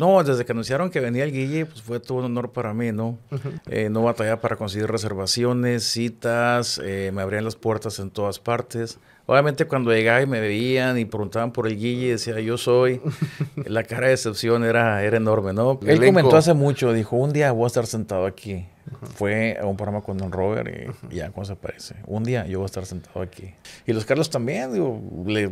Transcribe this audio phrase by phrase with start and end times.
[0.00, 2.90] No, desde que anunciaron que venía el Guille, pues fue todo un honor para mí,
[2.90, 3.18] ¿no?
[3.66, 8.98] Eh, no batallaba para conseguir reservaciones, citas, eh, me abrían las puertas en todas partes.
[9.30, 13.00] Obviamente cuando llegaba y me veían y preguntaban por el Guille, decía yo soy,
[13.64, 15.78] la cara de decepción era, era enorme, ¿no?
[15.86, 18.66] Él comentó hace mucho, dijo, un día voy a estar sentado aquí.
[19.14, 20.68] Fue a un programa con Don Robert
[21.12, 21.94] y, ya, ¿cómo se parece?
[22.08, 23.54] Un día yo voy a estar sentado aquí.
[23.86, 25.48] Y los Carlos también, digo, le,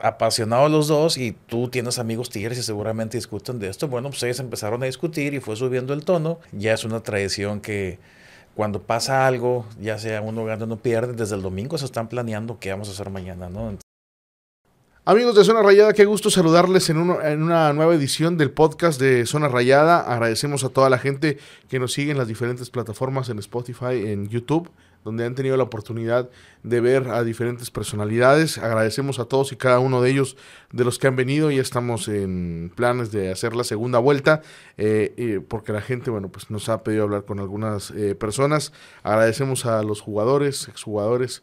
[0.00, 3.86] apasionados los dos y tú tienes amigos tigres y seguramente discuten de esto.
[3.86, 6.40] Bueno, pues ellos empezaron a discutir y fue subiendo el tono.
[6.50, 8.00] Ya es una tradición que
[8.60, 12.10] cuando pasa algo, ya sea uno gana o no pierde, desde el domingo se están
[12.10, 13.78] planeando qué vamos a hacer mañana, ¿no?
[15.06, 19.24] Amigos de Zona Rayada, qué gusto saludarles en, en, una nueva edición del podcast de
[19.24, 20.00] Zona Rayada.
[20.00, 21.38] Agradecemos a toda la gente
[21.70, 24.68] que nos sigue en las diferentes plataformas, en Spotify, en YouTube,
[25.04, 26.30] donde han tenido la oportunidad
[26.62, 28.58] de ver a diferentes personalidades.
[28.58, 30.36] Agradecemos a todos y cada uno de ellos
[30.72, 31.50] de los que han venido.
[31.50, 34.42] Ya estamos en planes de hacer la segunda vuelta,
[34.76, 38.72] eh, porque la gente, bueno, pues nos ha pedido hablar con algunas eh, personas.
[39.02, 41.42] Agradecemos a los jugadores, exjugadores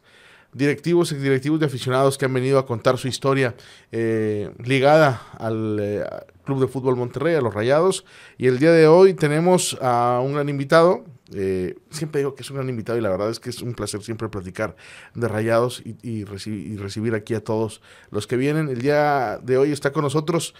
[0.53, 3.55] directivos y directivos de aficionados que han venido a contar su historia
[3.91, 8.05] eh, ligada al Club de Fútbol Monterrey, a los Rayados.
[8.37, 12.49] Y el día de hoy tenemos a un gran invitado, eh, siempre digo que es
[12.49, 14.75] un gran invitado y la verdad es que es un placer siempre platicar
[15.13, 18.69] de rayados y, recibir aquí a todos los que vienen.
[18.69, 20.53] El día de hoy está con nosotros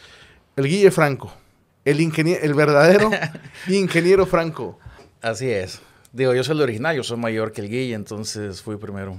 [0.56, 1.34] el Guille Franco,
[1.86, 3.10] el, ingeniero, el verdadero
[3.68, 4.80] ingeniero Franco.
[5.22, 5.80] Así es.
[6.12, 9.18] Digo, yo soy el original, yo soy mayor que el Guille, entonces fui primero.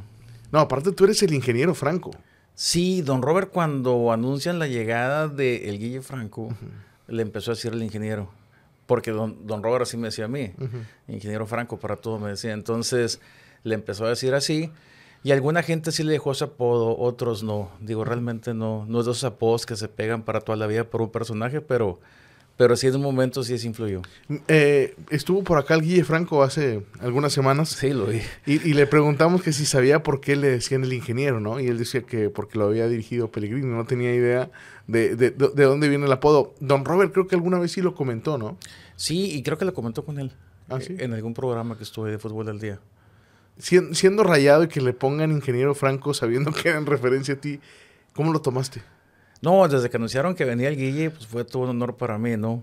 [0.52, 2.10] No, aparte tú eres el ingeniero Franco.
[2.54, 6.48] Sí, don Robert cuando anuncian la llegada de el Guille Franco,
[7.06, 8.30] le empezó a decir el ingeniero
[8.88, 10.50] porque don, don Robert así me decía a mí,
[11.08, 12.54] ingeniero Franco para todo me decía.
[12.54, 13.20] Entonces
[13.62, 14.72] le empezó a decir así.
[15.22, 17.70] Y alguna gente sí le dejó ese apodo, otros no.
[17.80, 20.84] Digo, realmente no, no es de esos apodos que se pegan para toda la vida
[20.84, 22.00] por un personaje, pero,
[22.58, 24.02] pero sí en un momento sí es influyó.
[24.48, 27.68] Eh, estuvo por acá el Guille Franco hace algunas semanas.
[27.68, 28.20] Sí, lo vi.
[28.46, 31.60] Y, le preguntamos que si sabía por qué le decían el ingeniero, ¿no?
[31.60, 34.50] Y él decía que porque lo había dirigido Pellegrino, no tenía idea
[34.88, 36.52] de, de, de, dónde viene el apodo.
[36.58, 38.58] Don Robert creo que alguna vez sí lo comentó, ¿no?
[38.96, 40.32] Sí, y creo que lo comentó con él.
[40.68, 40.96] ¿Ah, sí?
[40.98, 42.80] En algún programa que estuve de fútbol del día.
[43.56, 47.60] siendo rayado y que le pongan ingeniero Franco sabiendo que era en referencia a ti,
[48.14, 48.82] ¿cómo lo tomaste?
[49.40, 52.36] No, desde que anunciaron que venía el Guille, pues fue todo un honor para mí,
[52.36, 52.62] ¿no?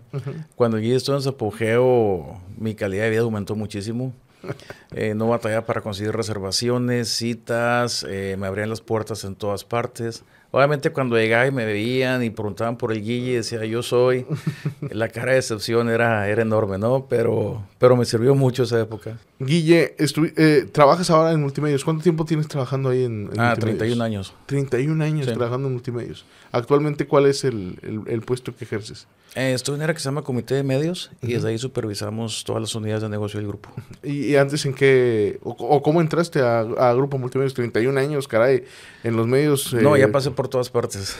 [0.55, 4.13] Cuando el Guille estuvo en su apogeo, mi calidad de vida aumentó muchísimo.
[4.91, 10.23] Eh, no batallaba para conseguir reservaciones, citas, eh, me abrían las puertas en todas partes.
[10.51, 14.25] Obviamente cuando llegaba y me veían y preguntaban por el Guille, decía yo soy,
[14.89, 17.07] la cara de decepción era, era enorme, ¿no?
[17.09, 19.17] Pero, pero me sirvió mucho esa época.
[19.39, 21.83] Guille, eh, trabajas ahora en multimedios.
[21.83, 24.33] ¿Cuánto tiempo tienes trabajando ahí en, en Ah, 31 años.
[24.45, 26.25] 31 años trabajando en multimedios.
[26.51, 27.77] Actualmente, ¿cuál es el,
[28.07, 29.07] el, puesto que ejerces?
[29.35, 32.45] Eh, estoy en una área que se llama Comité de Medios y desde ahí supervisamos
[32.45, 33.69] todas las unidades de negocio del grupo.
[34.01, 37.53] ¿Y, antes en qué, o, cómo entraste a, a, Grupo Multimedios?
[37.53, 38.63] 31 años, caray,
[39.03, 39.73] en los medios.
[39.73, 41.17] No, ya eh, pasé por todas partes.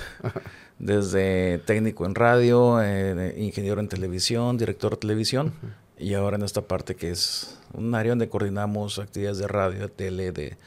[0.79, 5.53] Desde técnico en radio, eh, ingeniero en televisión, director de televisión
[5.97, 9.87] y ahora en esta parte que es un área donde coordinamos actividades de radio, de
[9.89, 10.57] tele, de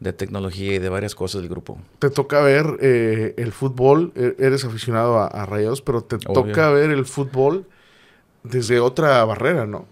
[0.00, 1.78] de tecnología y de varias cosas del grupo.
[1.98, 6.70] Te toca ver eh, el fútbol, e-, eres aficionado a, a Rayados, pero te toca
[6.70, 7.66] ver el fútbol
[8.42, 9.86] desde otra barrera, ¿no?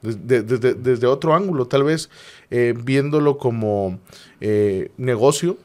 [0.00, 2.10] Desde, desde, otro ángulo, tal vez
[2.50, 4.00] eh, viéndolo como
[4.40, 5.58] eh, negocio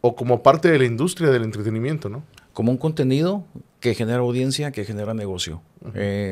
[0.00, 2.24] o como parte de la industria del entretenimiento, ¿no?
[2.52, 3.44] Como un contenido
[3.78, 5.62] que genera audiencia, que genera negocio.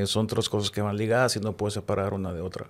[0.07, 2.67] son tres cosas que van ligadas y no puedes separar una de otra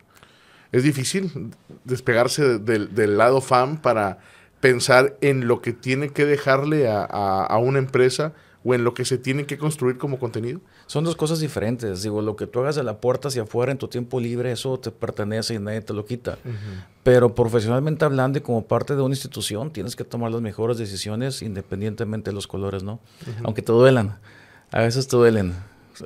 [0.79, 1.53] es difícil
[1.85, 4.19] despegarse del, lado fan para
[4.61, 8.33] pensar en lo que tiene que dejarle a, una empresa
[8.65, 10.61] o en lo que se tiene que construir como contenido?
[10.87, 12.03] Son dos cosas diferentes.
[12.03, 14.79] Digo, lo que tú hagas de la puerta hacia afuera en tu tiempo libre, eso
[14.79, 16.37] te pertenece y nadie te lo quita.
[17.05, 21.43] Pero profesionalmente hablando y como parte de una institución, tienes que tomar las mejores decisiones
[21.43, 22.99] independientemente de los colores, ¿no?
[23.45, 24.19] Aunque te duelan.
[24.73, 25.55] A veces te duelen.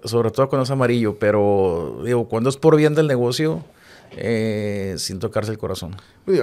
[0.05, 1.19] Sobre todo cuando es amarillo.
[1.19, 3.65] Pero, digo, cuando es por bien del negocio,
[4.13, 5.97] eh, sin tocarse el corazón.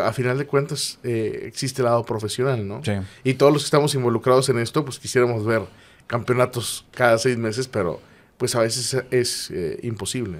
[0.03, 2.83] A final de cuentas, eh, existe el lado profesional, ¿no?
[2.83, 2.93] Sí.
[3.23, 5.63] Y todos los que estamos involucrados en esto, pues quisiéramos ver
[6.07, 7.99] campeonatos cada seis meses, pero
[8.37, 10.39] pues a veces es eh, imposible.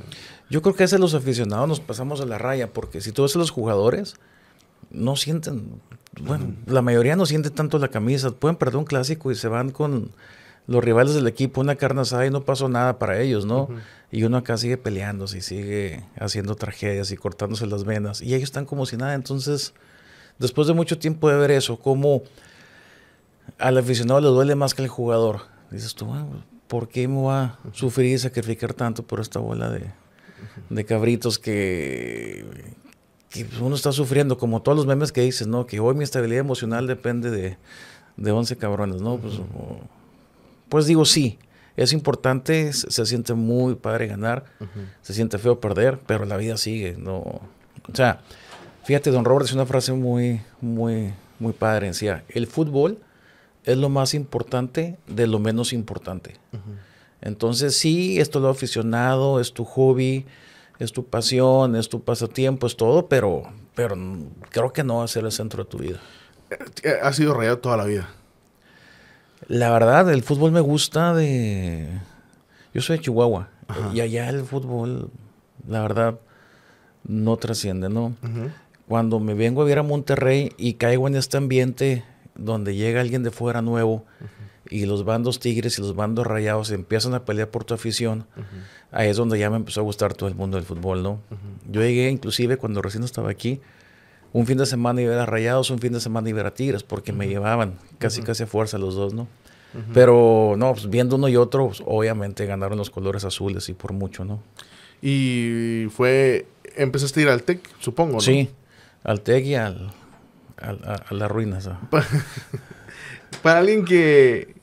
[0.50, 3.24] Yo creo que a veces los aficionados nos pasamos a la raya, porque si tú
[3.24, 4.16] ves a los jugadores,
[4.90, 5.82] no sienten,
[6.22, 9.72] bueno, la mayoría no siente tanto la camisa, pueden perder un clásico y se van
[9.72, 10.12] con
[10.68, 13.70] los rivales del equipo, una carne asada y no pasó nada para ellos, ¿no?
[14.12, 18.22] Y uno acá sigue peleándose y sigue haciendo tragedias y cortándose las venas.
[18.22, 19.14] Y ellos están como si nada.
[19.14, 19.74] Entonces,
[20.40, 22.22] después de mucho tiempo de ver eso, como
[23.58, 25.42] al aficionado le duele más que al jugador.
[25.72, 26.08] Dices tú,
[26.68, 29.92] ¿por qué me voy a sufrir y sacrificar tanto por esta bola de,
[30.70, 32.46] de cabritos que,
[33.30, 34.38] que uno está sufriendo?
[34.38, 35.66] Como todos los memes que dices, ¿no?
[35.66, 37.58] Que hoy mi estabilidad emocional depende de,
[38.18, 39.18] de 11 cabrones, ¿no?
[39.18, 39.80] Pues, o-
[40.70, 41.40] pues digo, sí,
[41.76, 44.46] es importante, se, se siente muy padre ganar,
[45.02, 47.18] se siente feo perder, pero la vida sigue, ¿no?
[47.20, 47.42] O
[47.94, 48.22] sea,
[48.84, 51.88] fíjate, don Robert es una frase muy, muy, muy padre.
[51.88, 53.00] Decía, el fútbol
[53.64, 56.36] es lo más importante de lo menos importante.
[57.22, 60.26] Entonces, sí, esto lo aficionado, es tu hobby,
[60.80, 63.44] es tu pasión, es tu pasatiempo, es todo, pero,
[63.76, 63.96] pero
[64.50, 66.00] creo que no va a ser el centro de tu vida.
[66.84, 68.10] Eh, Ha sido rayado toda la vida.
[69.48, 71.88] La verdad, el fútbol me gusta de...
[72.74, 73.92] Yo soy de Chihuahua Ajá.
[73.94, 75.10] y allá el fútbol,
[75.68, 76.20] la verdad,
[77.04, 78.16] no trasciende, ¿no?
[78.88, 82.04] Cuando me vengo a ver a Monterrey y caigo en este ambiente
[82.36, 84.06] donde llega alguien de fuera nuevo
[84.70, 88.26] y los bandos tigres y los bandos rayados empiezan a pelear por tu afición,
[88.92, 91.20] ahí es donde ya me empezó a gustar todo el mundo del fútbol, ¿no?
[91.70, 93.62] Yo llegué inclusive cuando recién estaba aquí,
[94.34, 97.12] un fin de semana iba a rayados, un fin de semana iba a tigres, porque
[97.14, 99.28] me llevaban casi casi a fuerza los dos, ¿no?
[99.94, 103.94] Pero no, pues, viendo uno y otro, pues, obviamente ganaron los colores azules y por
[103.94, 104.40] mucho, ¿no?
[105.02, 106.48] Y fue.
[106.76, 108.22] Empezaste a ir al TEC, supongo, ¿no?
[108.22, 108.50] Sí,
[109.04, 109.92] al TEC y al,
[110.58, 111.68] al- a, a las ruinas.
[111.68, 111.80] ¿ah?
[113.44, 114.56] Para alguien que,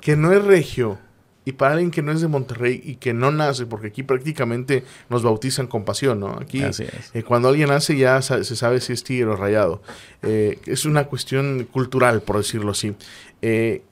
[0.00, 0.98] que no es regio
[1.44, 4.84] y para alguien que no es de Monterrey y que no nace, porque aquí prácticamente
[5.08, 6.38] nos bautizan con pasión, ¿no?
[6.38, 7.10] Aquí Así es.
[7.14, 9.80] eh, cuando alguien nace ya sa- se sabe si es tigre o rayado.
[10.22, 12.94] Eh, es una cuestión cultural, por decirlo así.
[13.40, 13.82] Eh,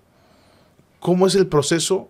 [1.00, 2.08] ¿Cómo es el proceso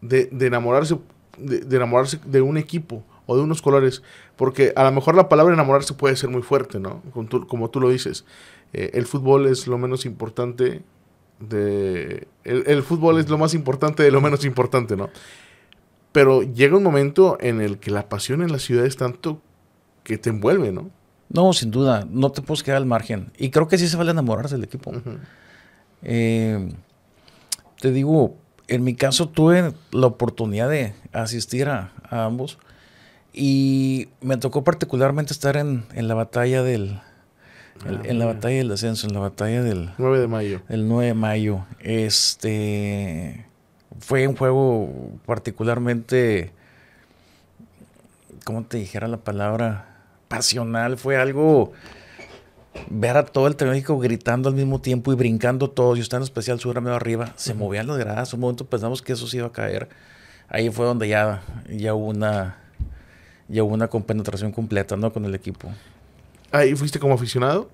[0.00, 0.98] de, de enamorarse,
[1.36, 4.02] de, de enamorarse de un equipo o de unos colores?
[4.36, 7.02] Porque a lo mejor la palabra enamorarse puede ser muy fuerte, ¿no?
[7.12, 8.24] Como tú, como tú lo dices.
[8.72, 10.80] El fútbol es lo menos importante
[11.40, 12.28] de...
[12.44, 15.10] El, el fútbol es lo más importante de lo menos importante, ¿no?
[16.12, 19.40] Pero llega un momento en el que la pasión en la ciudad es tanto
[20.04, 20.90] que te envuelve, ¿no?
[21.30, 23.32] No, sin duda, no te puedes quedar al margen.
[23.38, 24.92] Y creo que sí se vale enamorarse del equipo.
[26.02, 26.68] Eh,
[27.80, 28.36] te digo,
[28.68, 32.58] en mi caso tuve la oportunidad de asistir a, a ambos
[33.32, 37.00] y me tocó particularmente estar en, en la batalla del...
[37.86, 40.60] el- Ah, en la batalla del descenso, en la batalla del, 9 de mayo.
[40.68, 41.64] el 9 de mayo.
[41.80, 43.44] Este
[44.00, 44.88] fue un juego
[45.26, 46.52] particularmente,
[48.44, 49.86] ¿cómo te dijera la palabra?
[50.28, 50.96] Pasional.
[50.96, 51.72] Fue algo
[52.88, 55.98] ver a todo el Tecnológico gritando al mismo tiempo y brincando todos.
[55.98, 57.32] Y usted en especial su medio arriba.
[57.36, 58.32] Se movían las gradas.
[58.32, 59.88] Un momento pensamos que eso se iba a caer.
[60.48, 62.56] Ahí fue donde ya, ya hubo una
[63.48, 65.12] ya hubo una compenetración completa, ¿no?
[65.12, 65.68] Con el equipo.
[66.52, 67.70] Ahí fuiste como aficionado.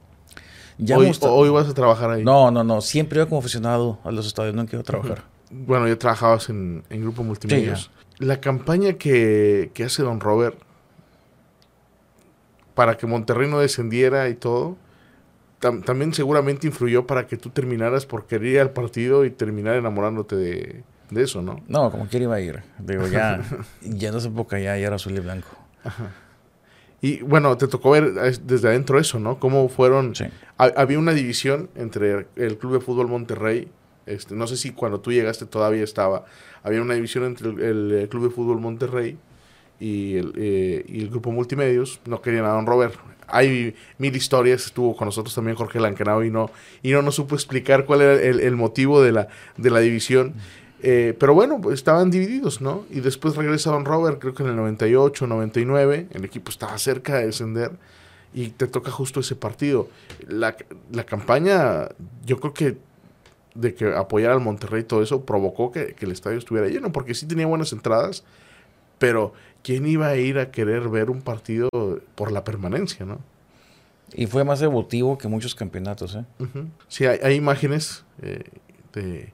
[0.79, 2.25] Ya hoy, hoy vas a trabajar ahí.
[2.25, 2.81] No, no, no.
[2.81, 4.55] Siempre iba como aficionado a los estadios.
[4.55, 5.25] No quiero trabajar.
[5.51, 7.91] Bueno, ya trabajabas en, en Grupo Multimedios.
[8.19, 10.57] la campaña que, que hace Don Robert
[12.75, 14.77] para que Monterrey no descendiera y todo,
[15.61, 19.75] tam- también seguramente influyó para que tú terminaras por querer ir al partido y terminar
[19.77, 21.61] enamorándote de, de eso, ¿no?
[21.67, 22.63] No, como quiera iba a ir.
[22.79, 23.41] Digo, ya,
[23.83, 25.49] ya en esa época ya, ya era azul y blanco.
[27.01, 29.39] Y bueno, te tocó ver eh, desde adentro eso, ¿no?
[29.39, 30.15] Cómo fueron...
[30.17, 30.25] Sí.
[30.59, 33.69] Ha- había una división entre el Club de Fútbol Monterrey,
[34.07, 36.25] este, no sé si cuando tú llegaste todavía estaba,
[36.63, 39.17] había una división entre el, el, eh, Club de Fútbol Monterrey
[39.79, 42.95] y el, eh, y el Grupo Multimedios, no querían a Don Robert.
[43.29, 46.51] Hay mil historias, estuvo con nosotros también Jorge Lancanao y no,
[46.83, 50.33] y no nos supo explicar cuál era el, el motivo de la, de la división.
[50.83, 52.85] Eh, pero bueno, pues estaban divididos, ¿no?
[52.91, 57.17] Y después regresa Don Robert, creo que en el 98, 99, el equipo estaba cerca
[57.17, 57.73] de descender
[58.33, 59.89] y te toca justo ese partido.
[60.29, 60.57] La,
[60.93, 61.89] la campaña,
[62.25, 62.77] yo creo que
[63.55, 66.93] de que apoyar al Monterrey y todo eso provocó que, que el estadio estuviera lleno,
[66.93, 68.23] porque sí tenía buenas entradas,
[69.01, 69.33] pero
[69.65, 71.69] ¿quién iba a ir a querer ver un partido
[72.15, 73.19] por la permanencia, no?
[74.15, 76.25] Y fue más emotivo que muchos campeonatos, ¿eh?
[76.87, 78.45] Sí, hay, hay imágenes, eh,
[78.93, 79.33] de-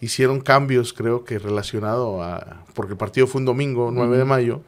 [0.00, 4.62] hicieron cambios, creo que relacionado a, porque el partido fue un domingo, 9 de mayo,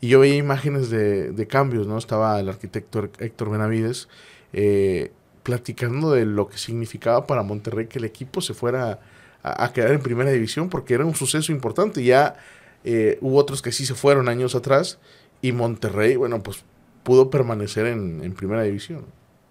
[0.00, 1.98] y yo veía imágenes de, de cambios, ¿no?
[1.98, 4.08] Estaba el arquitecto Héctor Benavides
[4.52, 9.00] eh, platicando de lo que significaba para Monterrey que el equipo se fuera
[9.42, 12.02] a, a quedar en primera división, porque era un suceso importante.
[12.02, 12.36] Ya
[12.84, 14.98] eh, hubo otros que sí se fueron años atrás,
[15.42, 16.64] y Monterrey, bueno, pues
[17.02, 19.04] pudo permanecer en, en primera división.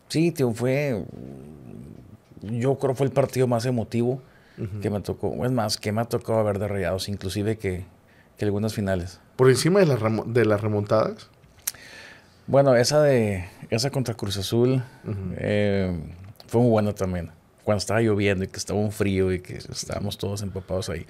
[0.08, 1.04] Sí, tío, fue.
[2.42, 4.22] Yo creo fue el partido más emotivo
[4.82, 5.46] Que me tocó.
[5.46, 7.86] Es más, que me ha tocado ver de rayados, inclusive que,
[8.38, 9.20] que algunas finales.
[9.38, 11.30] Por encima de, las remo- de las remontadas.
[12.48, 13.48] Bueno, esa de.
[13.70, 14.84] Esa contra Cruz Azul
[15.38, 15.98] eh,
[16.48, 17.32] fue muy buena también.
[17.64, 21.06] Cuando estaba lloviendo y que estaba un frío y que estábamos todos empapados ahí.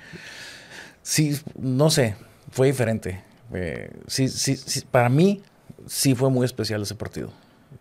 [1.01, 2.15] Sí, no sé,
[2.51, 3.23] fue diferente.
[3.53, 5.41] Eh, sí, sí, sí, para mí
[5.87, 7.31] sí fue muy especial ese partido.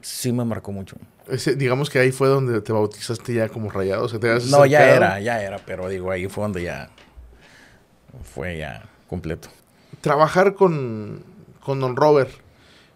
[0.01, 0.97] Sí me marcó mucho.
[1.29, 4.05] Ese, digamos que ahí fue donde te bautizaste ya como rayado.
[4.05, 6.91] O sea, te no, ya era, ya era, pero digo, ahí fue donde ya
[8.23, 9.49] fue ya completo.
[10.01, 11.23] Trabajar con,
[11.61, 12.31] con Don Robert,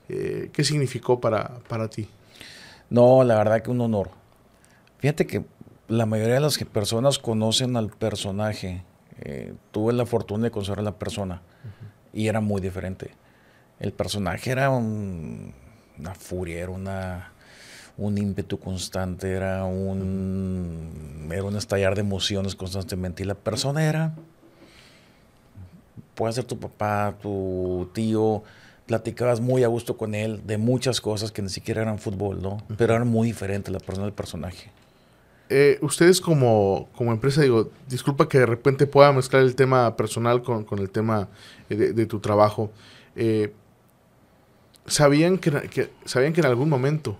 [0.08, 2.08] eh, ¿qué significó para, para ti?
[2.90, 4.10] No, la verdad que un honor.
[4.98, 5.44] Fíjate que
[5.88, 8.84] la mayoría de las personas conocen al personaje.
[9.20, 11.42] Eh, tuve la fortuna de conocer a la persona
[12.12, 13.12] y era muy diferente.
[13.78, 17.31] El personaje era una furia, era una,
[17.96, 23.22] un ímpetu constante, era un, era un estallar de emociones constantemente.
[23.22, 24.14] Y la persona era,
[26.14, 28.42] puede ser tu papá, tu tío,
[28.86, 32.62] platicabas muy a gusto con él de muchas cosas que ni siquiera eran fútbol, ¿no?
[32.76, 34.70] Pero era muy diferente la persona del personaje.
[35.48, 40.42] Eh, ustedes como, como, empresa, digo, disculpa que de repente pueda mezclar el tema personal
[40.42, 41.28] con, el tema
[41.68, 42.70] eh, de, tu trabajo.
[43.16, 43.52] Eh,
[44.86, 47.18] sabían que, sabían que en algún momento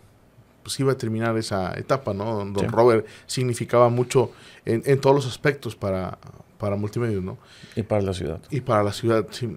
[0.63, 2.45] pues iba a terminar esa etapa, ¿no?
[2.45, 4.33] Don Robert significaba mucho
[4.65, 6.19] en, en, todos los aspectos para,
[6.59, 7.39] para Multimedios, ¿no?
[7.75, 8.41] Y para la ciudad.
[8.51, 9.57] Y para la ciudad, sí.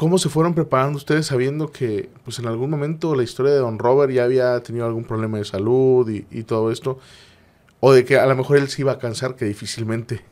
[0.00, 3.78] ¿Cómo se fueron preparando ustedes sabiendo que pues en algún momento la historia de Don
[3.78, 6.98] Robert ya había tenido algún problema de salud y, todo esto?
[7.80, 10.22] O de que a lo mejor él se iba a cansar, que difícilmente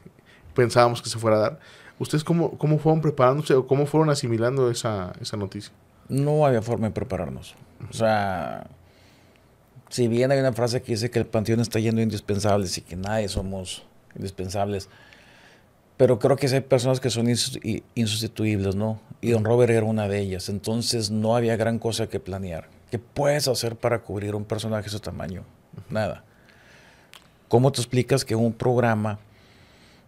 [0.54, 1.60] pensábamos que se fuera a dar.
[1.98, 5.74] ¿Ustedes cómo, cómo fueron preparándose o cómo fueron asimilando esa, esa noticia?
[6.08, 7.54] No había forma de prepararnos.
[7.90, 8.66] O sea,
[9.88, 12.96] si bien hay una frase que dice que el panteón está yendo indispensables y que
[12.96, 13.84] nadie somos
[14.14, 14.88] indispensables,
[15.96, 19.00] pero creo que hay personas que son insustituibles, ¿no?
[19.20, 20.48] Y Don Robert era una de ellas.
[20.48, 22.68] Entonces no había gran cosa que planear.
[22.90, 25.42] ¿Qué puedes hacer para cubrir un personaje de ese tamaño?
[25.90, 26.24] Nada.
[27.48, 29.18] ¿Cómo te explicas que un programa,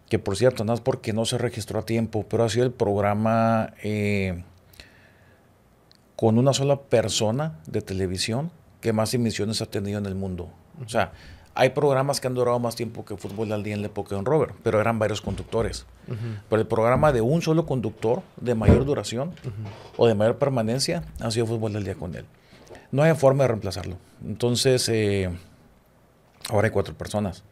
[0.07, 2.71] que por cierto, no es porque no se registró a tiempo, pero ha sido el
[2.71, 4.43] programa eh,
[6.21, 10.51] con una sola persona de televisión que más emisiones ha tenido en el mundo?
[10.85, 11.13] O sea,
[11.55, 14.17] hay programas que han durado más tiempo que Fútbol al Día en la época de
[14.17, 15.87] Don Robert, pero eran varios conductores.
[16.47, 19.33] Pero el programa de un solo conductor, de mayor duración
[19.97, 22.25] o de mayor permanencia, ha sido Fútbol al Día con él.
[22.91, 23.97] No hay forma de reemplazarlo.
[24.23, 25.27] Entonces, eh,
[26.51, 27.43] ahora hay cuatro personas.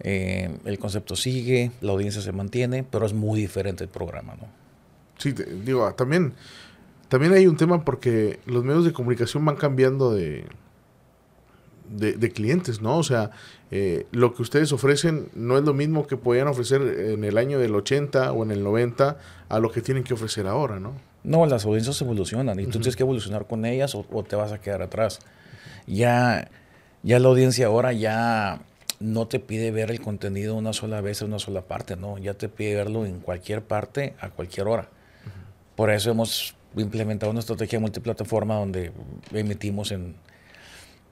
[0.00, 4.46] Eh, el concepto sigue, la audiencia se mantiene, pero es muy diferente el programa, ¿no?
[5.16, 6.34] Sí, digo, también,
[7.08, 10.44] también hay un tema porque los medios de comunicación van cambiando de,
[11.90, 12.98] de, clientes, ¿no?
[12.98, 13.30] O sea,
[13.70, 17.58] eh, lo que ustedes ofrecen no es lo mismo que podían ofrecer en el año
[17.58, 19.16] del 80 o en el 90
[19.48, 20.92] a lo que tienen que ofrecer ahora, ¿no?
[21.24, 24.60] No, las audiencias evolucionan y tú tienes que evolucionar con ellas o, te vas a
[24.60, 25.18] quedar atrás.
[25.86, 26.48] Ya,
[27.02, 28.60] ya la audiencia ahora ya
[29.00, 32.18] no te pide ver el contenido una sola vez en una sola parte, ¿no?
[32.18, 34.88] Ya te pide verlo en cualquier parte, a cualquier hora.
[35.74, 38.92] Por eso hemos implementado una estrategia multiplataforma donde
[39.32, 40.14] emitimos en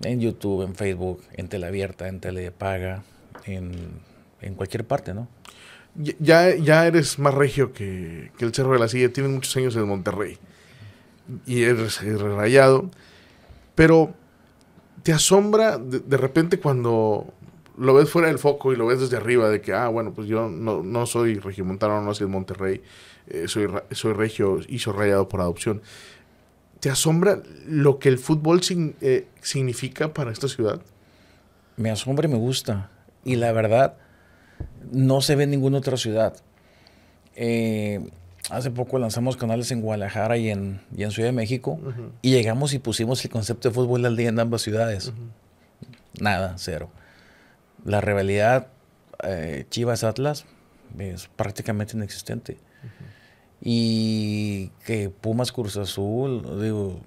[0.03, 3.03] en YouTube, en Facebook, en Teleabierta, en Telepaga,
[3.45, 3.73] en,
[4.41, 5.29] en cualquier parte, ¿no?
[5.95, 9.89] Ya, ya eres más regio que, el Cerro de la Silla, tienes muchos años en
[9.89, 10.37] Monterrey
[11.47, 12.91] y eres, rayado,
[13.75, 14.13] pero
[15.03, 17.33] te asombra de, repente cuando
[17.79, 20.29] lo ves fuera del foco y lo ves desde arriba, de que, ah, bueno, pues
[20.29, 22.83] yo no, no soy regiomontano, no soy de Monterrey,
[23.29, 25.83] eh, soy, soy regio, hizo rayado por adopción.
[26.81, 28.61] ¿Te asombra lo que el fútbol
[29.01, 30.81] eh, significa para esta ciudad?
[31.77, 32.91] Me asombra y me gusta.
[33.25, 33.97] Y la verdad,
[34.93, 36.37] no se ve en ninguna otra ciudad.
[37.35, 38.09] Eh,
[38.51, 41.79] hace poco lanzamos canales en Guadalajara y en, en Ciudad de México
[42.23, 45.13] y llegamos y pusimos el concepto de fútbol al día en ambas ciudades.
[46.21, 46.91] Nada, cero.
[47.85, 48.69] La rivalidad
[49.23, 50.45] eh, Chivas-Atlas
[50.99, 52.59] es prácticamente inexistente.
[53.69, 57.01] Y que Pumas Cruz Azul, digo,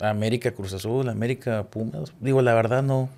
[0.00, 3.10] América Cruz Azul, América Pumas, digo, la verdad no,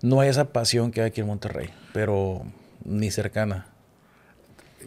[0.00, 2.44] no hay esa pasión que hay aquí en Monterrey, pero
[2.82, 3.66] ni cercana.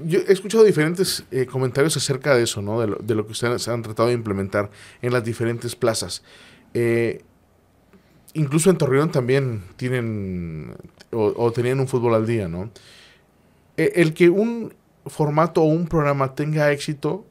[0.04, 2.82] Yo he escuchado diferentes eh, comentarios acerca de eso, ¿no?
[2.82, 4.72] De lo, que ustedes han tratado de implementar
[5.04, 6.24] en las diferentes plazas.
[6.74, 7.22] Eh,
[8.34, 10.74] incluso en Torreón también tienen
[11.12, 12.72] o, tenían un fútbol al día, ¿no?
[13.78, 14.74] E, el que un
[15.06, 17.26] formato o un programa tenga éxito,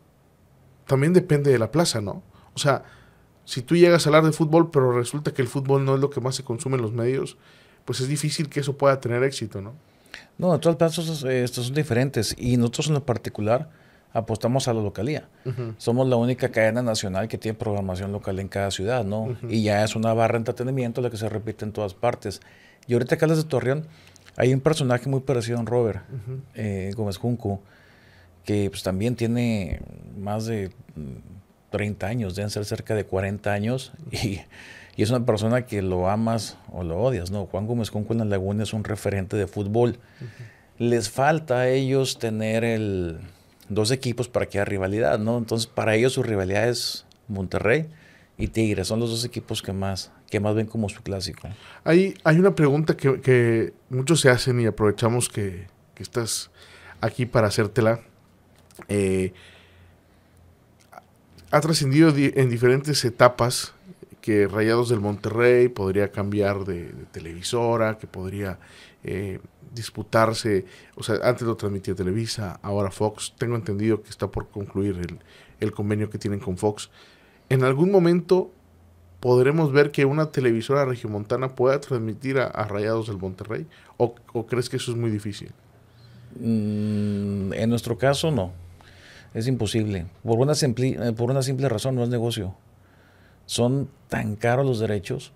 [0.86, 2.22] también depende de la plaza, ¿no?
[2.54, 2.82] O sea,
[3.44, 6.10] si tú llegas a hablar de fútbol, pero resulta que el fútbol no es lo
[6.10, 7.36] que más se consume en los medios,
[7.84, 9.74] pues es difícil que eso pueda tener éxito, ¿no?
[10.38, 13.68] No, todas las plazas eh, estos son diferentes y nosotros en lo particular
[14.12, 15.28] apostamos a la localía.
[15.76, 19.36] Somos la única cadena nacional que tiene programación local en cada ciudad, ¿no?
[19.48, 22.40] Y ya es una barra de entretenimiento la que se repite en todas partes.
[22.86, 23.86] Y ahorita que hablas de Torreón,
[24.40, 26.00] Hay un personaje muy parecido a un Robert,
[26.54, 27.60] eh, Gómez Junco,
[28.46, 29.82] que pues, también tiene
[30.16, 30.70] más de
[31.68, 34.40] 30 años, deben ser cerca de 40 años, y,
[34.96, 37.44] y, es una persona que lo amas o lo odias, ¿no?
[37.44, 39.98] Juan Gómez Junco en la Laguna es un referente de fútbol.
[40.78, 43.18] Les falta a ellos tener el,
[43.68, 45.36] dos equipos para que haya rivalidad, ¿no?
[45.36, 47.90] Entonces, para ellos su rivalidad es Monterrey
[48.40, 51.48] y Tigres, son los dos equipos que más, que más ven como su clásico.
[51.84, 56.50] Hay, hay una pregunta que, que muchos se hacen y aprovechamos que, que estás
[57.00, 58.00] aquí para hacértela.
[58.88, 59.32] Eh,
[61.50, 63.74] ha trascendido en diferentes etapas
[64.20, 68.58] que Rayados del Monterrey podría cambiar de, televisora, que podría
[69.02, 69.40] eh,
[69.74, 74.96] disputarse, o sea, antes lo transmitía Televisa, ahora Fox, tengo entendido que está por concluir
[74.98, 75.18] el,
[75.60, 76.90] el convenio que tienen con Fox.
[77.50, 78.50] En algún momento
[79.20, 83.66] podremos ver que una televisora regiomontana pueda transmitir a, Rayados del Monterrey,
[83.98, 84.14] ¿O,
[84.46, 85.50] crees que eso es muy difícil?
[86.36, 88.52] Mm, en nuestro caso, no.
[89.34, 90.06] Es imposible.
[90.22, 92.54] Por una, simple, eh, por una simple razón, no es negocio.
[93.44, 95.32] Son tan caros los derechos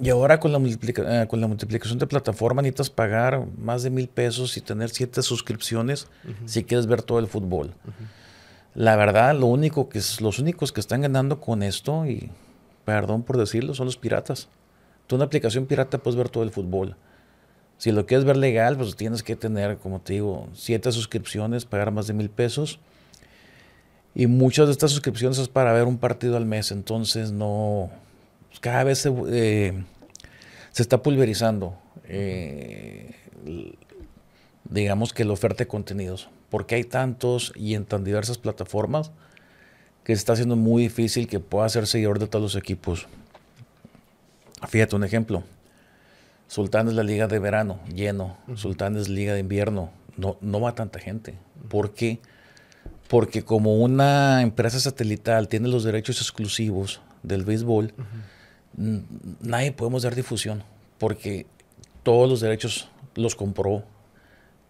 [0.00, 4.08] y ahora con la, eh, con la multiplicación de plataforma necesitas pagar más de mil
[4.08, 6.06] pesos y tener siete suscripciones
[6.44, 7.72] si quieres ver todo el fútbol.
[8.76, 12.30] La verdad, lo único que es, los únicos que están ganando con esto, y
[12.84, 14.50] perdón por decirlo, son los piratas.
[15.06, 16.94] Tú una aplicación pirata puedes ver todo el fútbol.
[17.78, 21.90] Si lo quieres ver legal, pues tienes que tener, como te digo, siete suscripciones, pagar
[21.90, 22.78] más de mil pesos.
[24.14, 27.90] Y muchas de estas suscripciones es para ver un partido al mes, entonces no,
[28.60, 29.84] cada vez se, eh,
[30.74, 33.14] está pulverizando, eh,
[34.64, 39.10] digamos que la oferta de contenidos, porque hay tantos y en tan diversas plataformas
[40.04, 43.06] que se está haciendo muy difícil que pueda ser seguidor de todos los equipos.
[44.68, 45.42] Fíjate un ejemplo.
[46.48, 48.36] Sultán es la liga de verano, lleno.
[48.54, 51.34] Sultán es liga de invierno, no, no va tanta gente.
[51.68, 52.20] ¿Por qué?
[53.08, 57.92] Porque como una empresa satelital tiene los derechos exclusivos del béisbol,
[59.40, 60.62] nadie podemos dar difusión
[60.98, 61.46] porque
[62.02, 63.82] todos los derechos los compró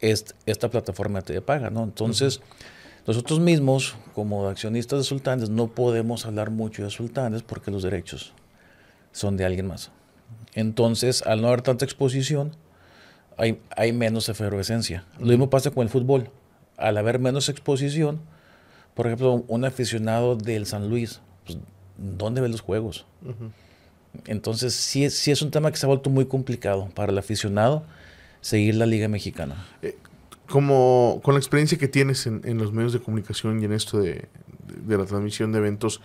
[0.01, 1.85] esta plataforma de paga, ¿no?
[1.85, 2.41] Entonces,
[3.07, 8.33] nosotros mismos, como accionistas de Sultanes, no podemos hablar mucho de Sultanes porque los derechos
[9.13, 9.91] son de alguien más.
[10.55, 12.53] Entonces, al no haber tanta exposición,
[13.37, 15.05] hay, hay menos efervescencia.
[15.19, 16.31] Lo mismo pasa con el fútbol.
[16.77, 18.21] Al haber menos exposición,
[18.95, 21.59] por ejemplo, un aficionado del San Luis, pues,
[21.97, 23.07] ¿dónde ve los juegos?
[24.27, 27.85] Entonces, sí, sí es un tema que se ha vuelto muy complicado para el aficionado
[28.47, 29.57] seguir la Liga Mexicana.
[29.83, 29.97] Eh,
[30.49, 33.99] como con la experiencia que tienes en, en, los medios de comunicación y en esto
[33.99, 34.29] de,
[34.87, 36.01] de la transmisión de eventos,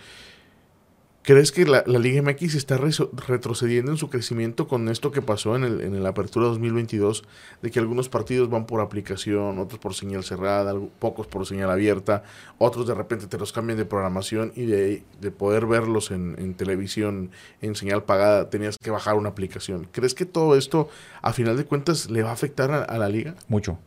[1.24, 5.62] ¿Crees que la, Liga MX está retrocediendo en su crecimiento con esto que pasó en,
[5.62, 7.22] el, en la apertura 2022?
[7.62, 12.24] De que algunos partidos van por aplicación, otros por señal cerrada, pocos por señal abierta,
[12.58, 16.54] otros de repente te los cambian de programación y de, de poder verlos en, en,
[16.54, 17.30] televisión
[17.60, 19.86] en señal pagada tenías que bajar una aplicación.
[19.92, 20.88] ¿Crees que todo esto,
[21.20, 23.36] a final de cuentas, le va a afectar a la liga?
[23.46, 23.78] Mucho.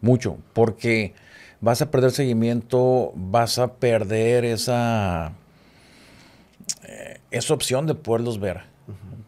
[0.00, 0.38] Mucho.
[0.52, 1.14] Porque
[1.60, 5.32] vas a perder seguimiento, vas a perder esa
[6.84, 8.62] eh, es opción de poderlos ver,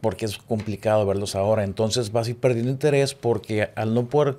[0.01, 1.65] porque es complicado verlos ahora.
[1.65, 4.39] Entonces vas a ir perdiendo interés porque al no poder,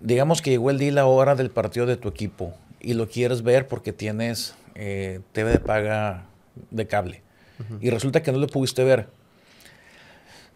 [0.00, 3.08] digamos que llegó el día y la hora del partido de tu equipo y lo
[3.08, 6.26] quieres ver porque tienes eh, TV de paga
[6.70, 7.22] de cable
[7.80, 9.08] y resulta que no lo pudiste ver.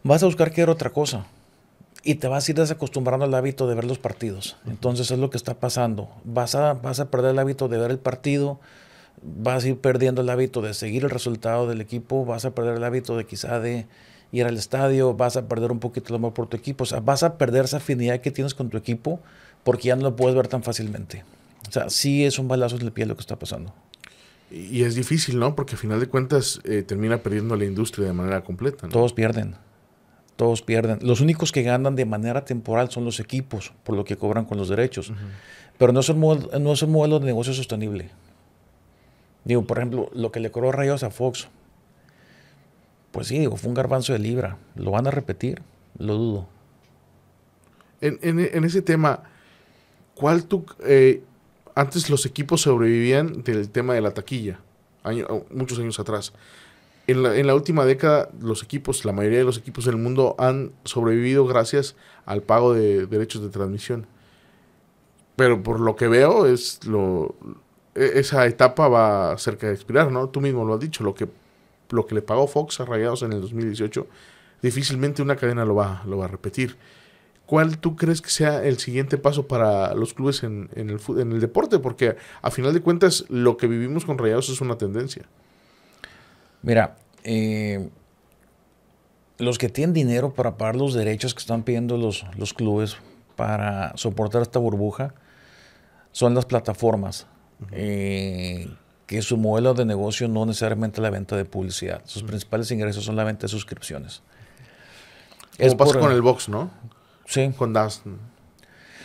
[0.02, 1.26] Vas a buscar que era otra cosa
[2.02, 4.56] y te vas a ir desacostumbrando al hábito de ver los partidos.
[4.66, 6.08] Entonces es lo que está pasando.
[6.24, 8.60] Vas a, vas a perder el hábito de ver el partido
[9.22, 12.76] vas a ir perdiendo el hábito de seguir el resultado del equipo, vas a perder
[12.76, 13.86] el hábito de quizá de
[14.32, 17.00] ir al estadio, vas a perder un poquito el amor por tu equipo, o sea,
[17.00, 19.20] vas a perder esa afinidad que tienes con tu equipo
[19.64, 21.24] porque ya no lo puedes ver tan fácilmente.
[21.68, 23.74] O sea, sí es un balazo en el pie lo que está pasando.
[24.50, 25.54] Y es difícil, ¿no?
[25.54, 28.88] Porque al final de cuentas eh, termina perdiendo la industria de manera completa.
[28.88, 29.56] Todos pierden.
[30.36, 31.00] Todos pierden.
[31.02, 34.56] Los únicos que ganan de manera temporal son los equipos, por lo que cobran con
[34.56, 35.12] los derechos.
[35.76, 36.20] Pero no es, un
[36.62, 38.10] no es un modelo de negocio sostenible.
[39.48, 41.48] Digo, por ejemplo, lo que le cobró Rayos a Fox,
[43.12, 44.58] pues sí, digo, fue un garbanzo de libra.
[44.74, 45.62] ¿Lo van a repetir?
[45.96, 46.48] Lo dudo.
[48.02, 49.22] En, ese tema,
[50.14, 50.66] ¿cuál tú...
[50.84, 51.22] Eh,
[51.74, 54.60] antes los equipos sobrevivían del tema de la taquilla,
[55.50, 56.34] muchos años atrás.
[57.06, 60.36] En la, en la, última década, los equipos, la mayoría de los equipos del mundo
[60.38, 64.06] han sobrevivido gracias al pago de derechos de transmisión.
[65.36, 67.34] Pero por lo que veo, es lo,
[67.98, 70.28] esa etapa va cerca de expirar, ¿no?
[70.28, 71.28] Tú mismo lo has dicho, lo que,
[71.90, 74.06] lo que le pagó Fox a Rayados en el 2018,
[74.62, 76.76] difícilmente una cadena lo va, lo va a repetir.
[77.48, 81.32] ¿cuál tú crees que sea el siguiente paso para los clubes en, en, el, en
[81.32, 81.78] el deporte?
[81.78, 85.24] Porque a final de cuentas lo que vivimos con Rayados es una tendencia.
[86.60, 87.88] Mira, eh,
[89.38, 92.98] los que tienen dinero para pagar los derechos que están pidiendo los, los clubes
[93.34, 95.14] para soportar esta burbuja
[96.12, 97.26] son las plataformas.
[97.72, 98.68] Eh,
[99.06, 102.02] que su modelo de negocio no necesariamente la venta de publicidad.
[102.04, 104.22] Sus principales ingresos son la venta de suscripciones.
[105.56, 106.70] es pasa con el box, ¿no?
[107.24, 107.50] Sí.
[107.56, 108.02] Con Das.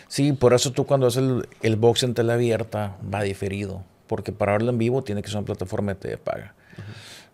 [0.07, 3.83] Sí, por eso tú cuando haces el, el box en tela abierta va diferido.
[4.07, 6.53] Porque para verlo en vivo tiene que ser una plataforma de TV paga.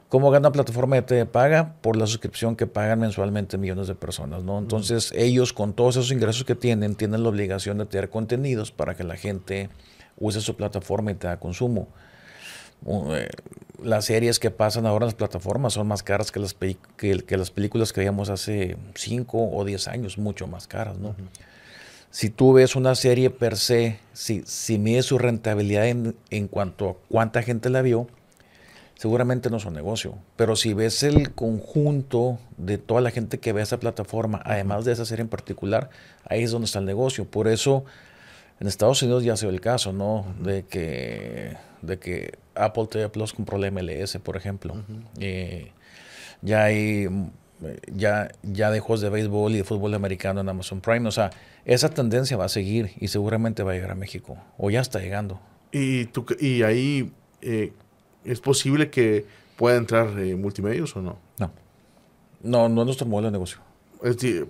[0.08, 1.76] ¿Cómo gana plataforma de TV paga?
[1.82, 4.58] Por la suscripción que pagan mensualmente millones de personas, ¿no?
[4.58, 8.96] Entonces ellos con todos esos ingresos que tienen, tienen la obligación de tener contenidos para
[8.96, 9.70] que la gente
[10.20, 11.88] use su plataforma y te da consumo.
[12.86, 13.30] Eh,
[13.84, 17.52] las series que pasan ahora en las plataformas son más caras que las, que, las
[17.52, 21.16] películas que veíamos hace 5 o 10 años, mucho más caras, ¿no?
[22.12, 26.90] Si tú ves una serie per se, si, si mides su rentabilidad en, en, cuanto
[26.90, 28.08] a cuánta gente la vio,
[28.96, 30.18] seguramente no es un negocio.
[30.36, 34.94] Pero si ves el conjunto de toda la gente que ve esa plataforma, además de
[34.94, 35.92] esa serie en particular,
[36.26, 37.26] ahí es donde está el negocio.
[37.26, 37.86] Por eso
[38.60, 40.26] en Estados Unidos ya se ve el caso, ¿no?
[40.40, 44.76] De que, de que Apple TV Plus compró la MLS, por ejemplo.
[45.20, 45.72] Eh,
[46.42, 47.08] ya hay
[47.94, 51.08] ya, ya de juegos de béisbol y de fútbol americano en Amazon Prime.
[51.08, 51.32] O sea,
[51.66, 54.38] esa tendencia va a seguir y seguramente va a llegar a México.
[54.58, 55.40] O ya está llegando.
[55.72, 57.74] ¿Y, tú, y ahí eh,
[58.24, 61.20] es posible que pueda entrar eh, multimedios o no?
[61.38, 61.52] No.
[62.42, 63.60] No, no es nuestro modelo de negocio.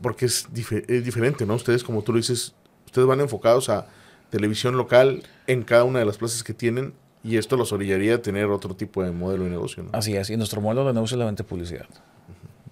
[0.02, 0.48] porque es,
[0.88, 1.56] es diferente, ¿no?
[1.56, 2.54] Ustedes, como tú lo dices,
[2.86, 3.88] ustedes van enfocados a
[4.30, 8.22] televisión local en cada una de las plazas que tienen y esto los orillaría a
[8.22, 9.84] tener otro tipo de modelo de negocio.
[9.84, 9.90] ¿no?
[9.94, 11.88] Así es, y nuestro modelo de negocio es la venta de publicidad.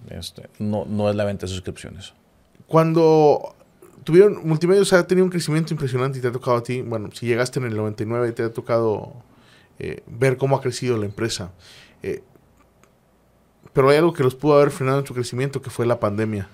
[0.09, 2.13] este, no, no es la venta de suscripciones.
[2.67, 3.55] Cuando
[4.03, 7.25] tuvieron, Multimedios ha tenido un crecimiento impresionante y te ha tocado a ti, bueno, si
[7.25, 9.13] llegaste en el 99 te ha tocado
[9.79, 11.51] eh, ver cómo ha crecido la empresa.
[12.03, 12.23] Eh,
[13.73, 16.47] pero hay algo que los pudo haber frenado en su crecimiento, que fue la pandemia.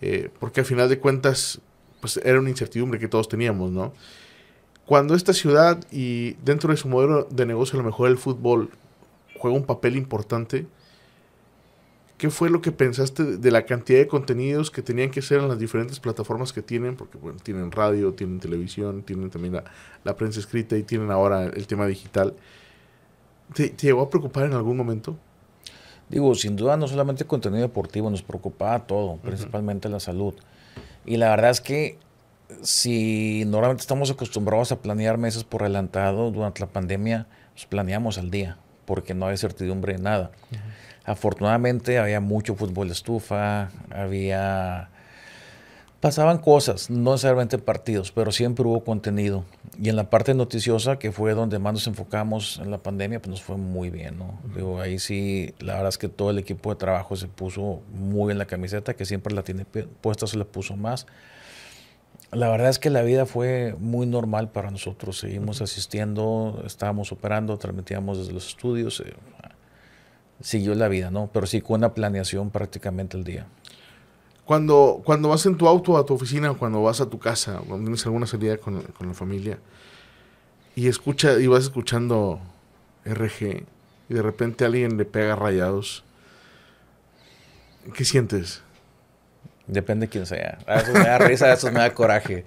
[0.00, 1.60] Eh, porque al final de cuentas,
[2.00, 3.92] pues era una incertidumbre que todos teníamos, ¿no?
[4.88, 8.70] Cuando esta ciudad y dentro de su modelo de negocio a lo mejor el fútbol
[9.38, 10.64] juega un papel importante,
[12.16, 15.48] ¿qué fue lo que pensaste de la cantidad de contenidos que tenían que ser en
[15.48, 16.96] las diferentes plataformas que tienen?
[16.96, 19.60] Porque bueno, tienen radio, tienen televisión, tienen también
[20.04, 22.34] la, prensa escrita y tienen ahora el tema digital.
[23.52, 25.18] ¿Te, llegó a preocupar en algún momento?
[26.08, 30.32] Digo, sin duda no solamente el contenido deportivo, nos preocupaba todo, principalmente la salud.
[31.04, 31.98] Y la verdad es que
[32.62, 38.30] si normalmente estamos acostumbrados a planear meses por adelantado, durante la pandemia pues planeamos al
[38.30, 40.30] día, porque no había certidumbre de nada.
[41.04, 44.90] Afortunadamente había mucho fútbol de estufa, había...
[46.00, 49.44] Pasaban cosas, no necesariamente partidos, pero siempre hubo contenido.
[49.82, 53.30] Y en la parte noticiosa, que fue donde más nos enfocamos en la pandemia, pues
[53.30, 54.38] nos fue muy bien, ¿no?
[54.54, 58.30] Digo, ahí sí, la verdad es que todo el equipo de trabajo se puso muy
[58.30, 61.06] en la camiseta, que siempre la tiene puesta, se la puso más
[62.32, 65.18] la verdad es que la vida fue muy normal para nosotros.
[65.18, 69.00] Seguimos asistiendo, estábamos operando, transmitíamos desde los estudios.
[69.00, 69.14] Eh,
[70.40, 71.30] siguió la vida, ¿no?
[71.32, 73.46] Pero sí con una planeación prácticamente el día.
[74.44, 77.84] Cuando, cuando vas en tu auto a tu oficina, cuando vas a tu casa, cuando
[77.84, 79.58] tienes alguna salida con, con la familia,
[80.74, 82.40] y escucha, y vas escuchando
[83.04, 83.64] RG,
[84.08, 86.04] y de repente alguien le pega rayados,
[87.94, 88.62] ¿qué sientes?
[89.68, 90.58] Depende de quién sea.
[90.66, 92.44] A veces me da risa, a veces me da coraje.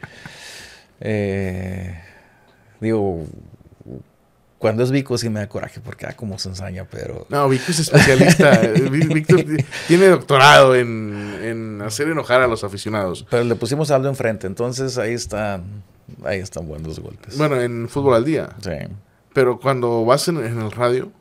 [0.99, 1.99] Eh,
[2.79, 3.25] digo,
[4.57, 7.25] cuando es Vico sí me da coraje porque da como se ensaña, pero...
[7.29, 8.59] No, Vico es especialista.
[8.91, 9.45] Víctor
[9.87, 13.25] tiene doctorado en, en, hacer enojar a los aficionados.
[13.29, 15.83] Pero le pusimos algo enfrente, entonces ahí están,
[16.23, 17.37] ahí están buenos golpes.
[17.37, 18.49] Bueno, en fútbol al día.
[18.61, 18.71] Sí.
[19.33, 21.11] Pero cuando vas en el radio,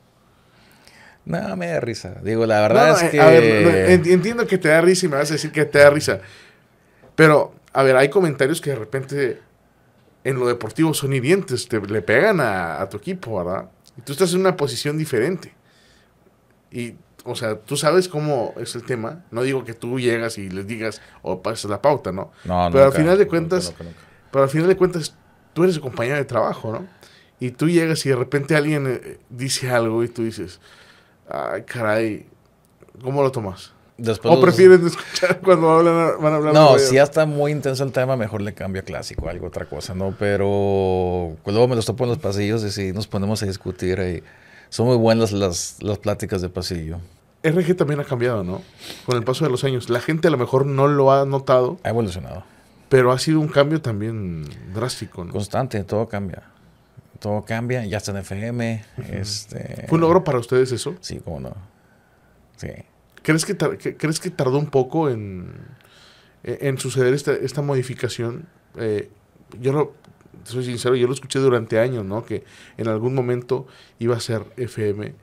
[1.25, 2.15] no, me da risa.
[2.23, 3.21] Digo, la verdad es eh, que.
[3.21, 5.89] A ver, entiendo que te da risa y me vas a decir que te da
[5.89, 6.21] risa.
[7.15, 9.39] Pero, a ver, hay comentarios que de repente
[10.23, 13.69] en lo deportivo son hirientes, te le pegan a, tu equipo, ¿verdad?
[13.97, 15.53] Y tú estás en una posición diferente.
[16.71, 19.25] Y, o sea, tú sabes cómo es el tema.
[19.31, 22.31] No digo que tú llegas y les digas o pases la pauta, ¿no?
[22.45, 23.73] No, Pero al final de cuentas,
[24.31, 25.15] pero al final de cuentas,
[25.53, 26.87] tú eres compañero de trabajo, ¿no?
[27.39, 30.59] Y tú llegas y de repente alguien eh, dice algo y tú dices,
[31.31, 32.25] Ay, caray.
[33.01, 33.71] ¿Cómo lo tomas?
[33.97, 36.53] Después ¿O prefieren escuchar cuando hablan, van a hablar?
[36.53, 39.65] No, si ya está muy intenso el tema, mejor le cambio a clásico, algo otra
[39.65, 40.15] cosa, ¿no?
[40.17, 43.99] Pero pues, luego me los topo en los pasillos y si nos ponemos a discutir
[43.99, 44.23] ahí.
[44.69, 46.97] Son muy buenas las, las pláticas de pasillo.
[47.43, 48.61] RG también ha cambiado, ¿no?
[49.05, 49.89] Con el paso de los años.
[49.89, 51.77] La gente a lo mejor no lo ha notado.
[51.83, 52.43] Ha evolucionado.
[52.89, 55.31] Pero ha sido un cambio también drástico, ¿no?
[55.31, 56.43] Constante, todo cambia.
[57.21, 58.83] Todo cambia, ya está en FM.
[59.11, 60.95] este, ¿Fue un logro para ustedes eso?
[61.01, 61.53] Sí, cómo no.
[62.57, 62.69] Sí.
[63.21, 65.53] ¿Crees que, ¿crees que tardó un poco en,
[66.43, 68.47] en suceder esta, esta modificación?
[68.75, 69.11] Eh,
[69.59, 69.93] yo lo,
[70.45, 72.25] soy sincero, yo lo escuché durante años, ¿no?
[72.25, 72.43] Que
[72.77, 73.67] en algún momento
[73.99, 75.13] iba a ser FM.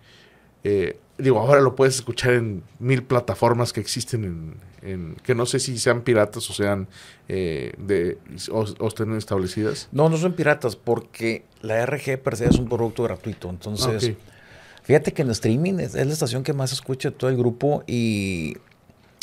[0.64, 5.47] Eh, digo, ahora lo puedes escuchar en mil plataformas que existen en, en- que no
[5.47, 6.88] sé si sean piratas o sean
[7.29, 8.18] eh, de
[8.51, 9.88] o, o estén establecidas.
[9.92, 13.49] No, no son piratas porque la RG per se es un producto gratuito.
[13.51, 17.37] Entonces, Ah, fíjate que en streaming es, es la estación que más escucha todo el
[17.37, 18.57] grupo y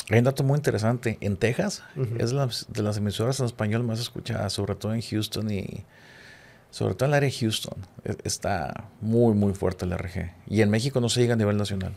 [0.10, 1.17] hay un dato muy interesante.
[1.21, 1.82] En Texas
[2.19, 5.84] es la- de las emisoras en español más escuchadas, sobre todo en Houston y
[6.75, 7.77] sobre todo en el área de Houston.
[8.03, 10.31] E- Está muy, muy fuerte la RG.
[10.47, 11.93] Y en México no se llega a nivel nacional.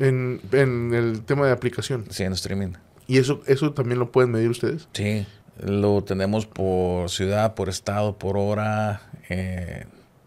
[0.00, 2.06] En, en el tema de aplicación.
[2.10, 2.72] Sí, en streaming.
[3.06, 4.88] ¿Y eso, eso también lo pueden medir ustedes?
[4.94, 5.24] Sí,
[5.62, 9.02] lo tenemos por ciudad, por estado, por hora.
[9.28, 9.84] eh,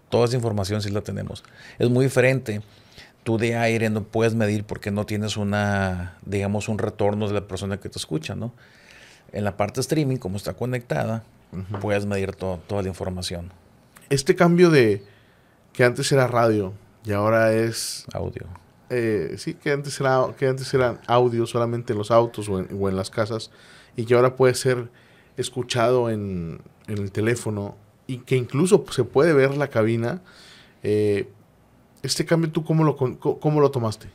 [0.09, 1.43] toda esa información sí la tenemos.
[1.77, 2.61] Es muy diferente.
[3.23, 7.47] Tú de aire no puedes medir porque no tienes una, digamos, un retorno de la
[7.47, 8.53] persona que te escucha, ¿no?
[9.33, 11.23] En la parte streaming, como está conectada,
[11.81, 13.51] puedes medir to- toda la información,
[14.09, 15.03] Este cambio de
[15.73, 16.73] que antes era radio
[17.05, 18.43] y ahora es audio.
[18.89, 22.67] eh, sí que antes era que antes era audio solamente en los autos o en,
[22.79, 23.51] o en las casas
[23.95, 24.89] y que ahora puede ser
[25.37, 27.75] escuchado en, en el teléfono
[28.07, 30.21] y que incluso se puede ver la cabina
[30.83, 31.29] eh,
[32.01, 34.07] este cambio tú cómo lo cómo lo tomaste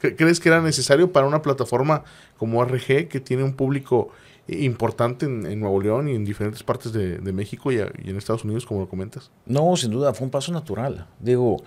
[0.00, 2.04] ¿Cre- crees que era necesario para una plataforma
[2.36, 4.10] como RG que tiene un público
[4.48, 8.10] importante en, en Nuevo León y en diferentes partes de, de México y, a- y
[8.10, 11.06] en Estados Unidos como lo comentas No, sin duda, fue un paso natural.
[11.20, 11.62] Digo,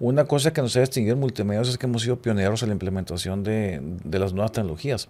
[0.00, 2.72] una cosa que nos ha distinguido en multimedios es que hemos sido pioneros en la
[2.74, 5.08] implementación de, de las nuevas tecnologías.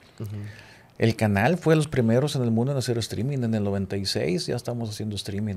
[0.98, 3.38] El canal fue de los primeros en el mundo en hacer streaming.
[3.38, 5.56] En el 96 ya estamos haciendo streaming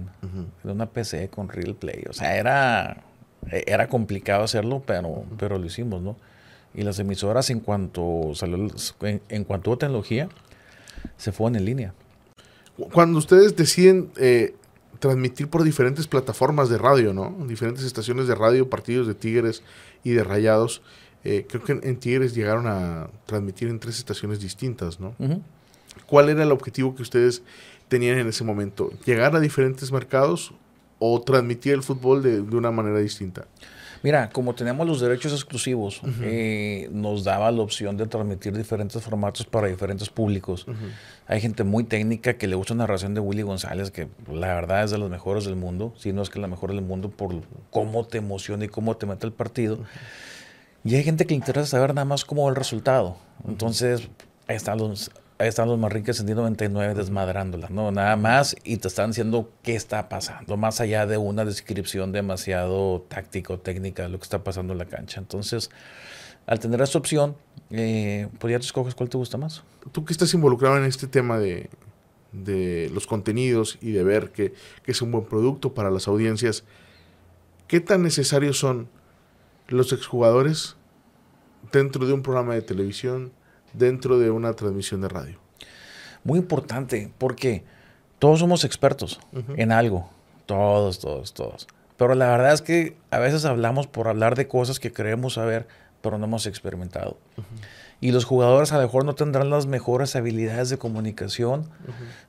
[0.64, 2.04] de una PC con Real Play.
[2.10, 3.04] O sea, era,
[3.52, 6.16] era complicado hacerlo, pero, pero lo hicimos, ¿no?
[6.74, 8.58] Y las emisoras, en cuanto salió,
[9.02, 10.30] en, en cuanto hubo tecnología,
[11.18, 11.94] se fueron en línea.
[12.92, 14.56] Cuando ustedes deciden eh,
[15.00, 17.36] transmitir por diferentes plataformas de radio, ¿no?
[17.48, 19.64] Diferentes estaciones de radio, partidos de Tigres
[20.04, 20.82] y de Rayados,
[21.24, 25.16] eh, creo que en, Tigres llegaron a transmitir en tres estaciones distintas, ¿no?
[26.06, 27.42] ¿Cuál era el objetivo que ustedes
[27.88, 28.92] tenían en ese momento?
[29.06, 30.54] ¿Llegar a diferentes mercados
[31.00, 33.48] o transmitir el fútbol de, de una manera distinta?
[34.06, 39.48] Mira, como teníamos los derechos exclusivos, eh, nos daba la opción de transmitir diferentes formatos
[39.48, 40.68] para diferentes públicos.
[41.26, 44.84] Hay gente muy técnica que le gusta la narración de Willy González, que la verdad
[44.84, 47.34] es de los mejores del mundo, si no es que la mejor del mundo por
[47.72, 49.80] cómo te emociona y cómo te mete el partido.
[50.84, 53.18] Y hay gente que le interesa saber nada más cómo va el resultado.
[53.48, 54.08] Entonces,
[54.48, 57.92] ahí están los, ahí están los marriques en 99 desmadrándola, ¿no?
[57.92, 63.02] Nada más y te están diciendo qué está pasando, más allá de una descripción demasiado
[63.08, 65.20] táctica o técnica de lo que está pasando en la cancha.
[65.20, 65.70] Entonces,
[66.48, 67.36] al tener esta opción,
[67.72, 69.64] eh, pues ya tú escoges cuál te gusta más.
[69.92, 71.70] Tú que estás involucrado en este tema de,
[72.32, 76.64] de los contenidos y de ver que, que es un buen producto para las audiencias,
[77.68, 78.88] ¿qué tan necesarios son
[79.68, 80.76] los exjugadores
[81.72, 83.32] dentro de un programa de televisión,
[83.78, 85.40] dentro de una transmisión de radio?
[86.24, 87.64] Muy importante, porque
[88.20, 89.20] todos somos expertos
[89.56, 90.10] en algo.
[90.46, 91.68] Todos, todos, todos.
[91.98, 95.68] Pero la verdad es que a veces hablamos por hablar de cosas que creemos saber,
[96.02, 97.18] pero no hemos experimentado.
[98.02, 101.70] Y los jugadores a lo mejor no tendrán las mejores habilidades de comunicación,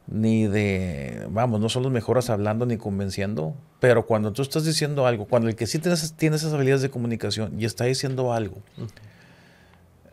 [0.06, 5.06] ni de, vamos, no son los mejores hablando ni convenciendo, pero cuando tú estás diciendo
[5.06, 8.58] algo, cuando el que sí tienes, tiene esas habilidades de comunicación y está diciendo algo,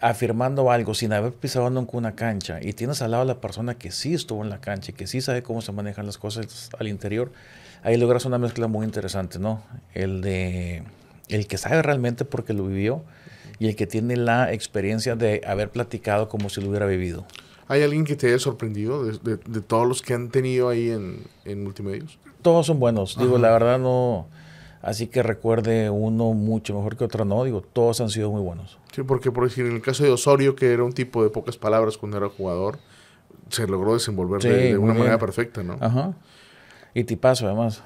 [0.09, 3.75] afirmando algo sin haber pisado nunca una cancha y tienes al lado a la persona
[3.75, 6.69] que sí estuvo en la cancha y que sí sabe cómo se manejan las cosas
[6.77, 7.31] al interior,
[7.83, 9.63] ahí logras una mezcla muy interesante, ¿no?
[9.93, 10.83] El de
[11.29, 13.01] el que sabe realmente porque lo vivió
[13.59, 17.25] y el que tiene la experiencia de haber platicado como si lo hubiera vivido.
[17.69, 20.89] ¿Hay alguien que te haya sorprendido de, de- de todos los que han tenido ahí
[20.89, 22.19] en, en multimedios?
[22.41, 24.27] Todos son buenos, digo, la verdad no,
[24.83, 28.77] así que recuerde uno mucho mejor que otro, no, digo, todos han sido muy buenos.
[28.93, 31.57] Sí, porque por decir, en el caso de Osorio, que era un tipo de pocas
[31.57, 32.77] palabras cuando era jugador,
[33.49, 35.77] se logró desenvolver Sí, de, una manera perfecta, ¿no?
[35.79, 36.13] Ajá.
[36.93, 37.81] Y tipazo además.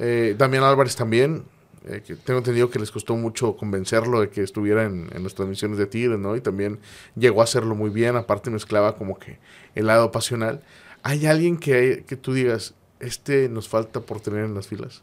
[0.00, 1.44] Eh, Damián Álvarez también,
[1.86, 5.36] eh, que tengo entendido que les costó mucho convencerlo de que estuviera en, en las
[5.36, 6.34] transmisiones de Tigres, ¿no?
[6.34, 6.80] Y también
[7.14, 9.38] llegó a hacerlo muy bien, aparte mezclaba como que
[9.76, 10.64] el lado pasional.
[11.04, 15.02] ¿Hay alguien que, que tú digas, este nos falta por tener en las filas?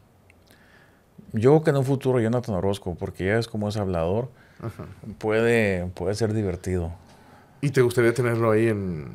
[1.32, 4.28] Yo creo que en un futuro Jonathan Orozco, porque ya es como es hablador,
[5.18, 6.92] puede, puede ser divertido.
[7.60, 9.06] ¿Y te gustaría tenerlo ahí en,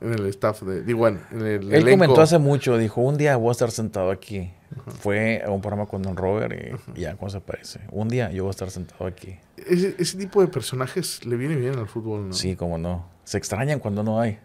[0.00, 3.48] en el staff, de, digo, en el Él comentó hace mucho, dijo, un día voy
[3.48, 4.52] a estar sentado aquí.
[5.00, 6.52] Fue a un programa con Don Robert
[6.96, 7.80] y ya, ¿cómo se parece?
[7.90, 9.36] Un día yo voy a estar sentado aquí.
[9.56, 12.32] Ese, ese, tipo de personajes le viene bien al fútbol, ¿no?
[12.34, 13.06] Sí, cómo no.
[13.22, 14.38] Se extrañan cuando no hay.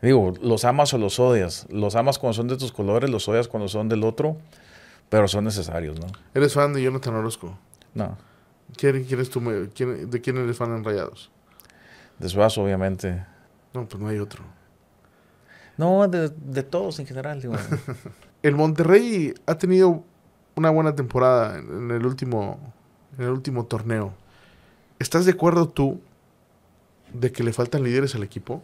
[0.00, 1.66] Digo, los amas o los odias.
[1.68, 4.38] Los amas cuando son de tus colores, los odias cuando son del otro,
[5.08, 6.06] pero son necesarios, ¿no?
[6.34, 7.58] ¿Eres fan de Jonathan Orozco?
[7.94, 8.16] No.
[8.76, 9.40] ¿Quién, quién es tu,
[9.74, 11.30] quién, ¿De quién eres fan en Rayados?
[12.18, 13.24] De Suazo, obviamente.
[13.72, 14.44] No, pues no hay otro.
[15.76, 17.40] No, de, de todos en general.
[17.40, 17.54] Digo.
[18.42, 20.04] el Monterrey ha tenido
[20.56, 22.58] una buena temporada en el último,
[23.16, 24.12] en el último torneo.
[24.98, 26.00] ¿Estás de acuerdo tú
[27.12, 28.62] de que le faltan líderes al equipo?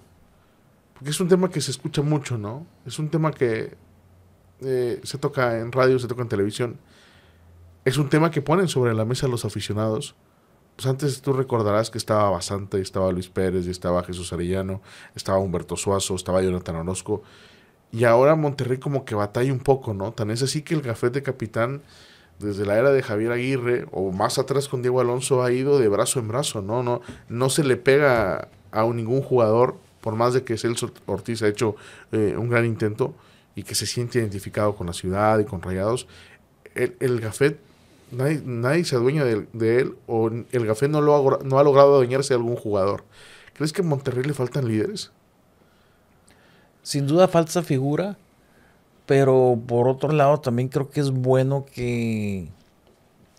[0.95, 2.67] Porque es un tema que se escucha mucho, ¿no?
[2.85, 3.77] Es un tema que
[4.65, 6.79] eh, se toca en radio, se toca en televisión.
[7.85, 10.15] Es un tema que ponen sobre la mesa los aficionados.
[10.77, 14.81] Pues antes tú recordarás que estaba Basanta, estaba Luis Pérez, y estaba Jesús Arellano,
[15.15, 17.23] estaba Humberto Suazo, estaba Jonathan Orozco.
[17.93, 20.13] Y ahora Monterrey como que batalla un poco, ¿no?
[20.13, 21.83] Tan es así que el gafete capitán,
[22.41, 25.89] desde la era de Javier Aguirre, o más atrás con Diego Alonso, ha ido de
[25.89, 26.83] brazo en brazo, ¿no?
[26.83, 31.49] No, no se le pega a ningún jugador, por más de que Celso Ortiz ha
[31.49, 31.77] hecho
[32.11, 33.15] eh, un gran intento
[33.55, 36.07] y que se siente identificado con la ciudad y con Rayados.
[36.75, 37.59] El, el Gafet,
[38.11, 41.63] nadie, nadie se adueña de, de, él, o el Gafet no, lo ha, no ha
[41.63, 43.05] logrado adueñarse de algún jugador.
[43.53, 45.13] ¿Crees que en Monterrey le faltan líderes?
[46.85, 48.17] sin duda falta figura,
[49.07, 52.49] pero por otro lado también creo que es bueno que,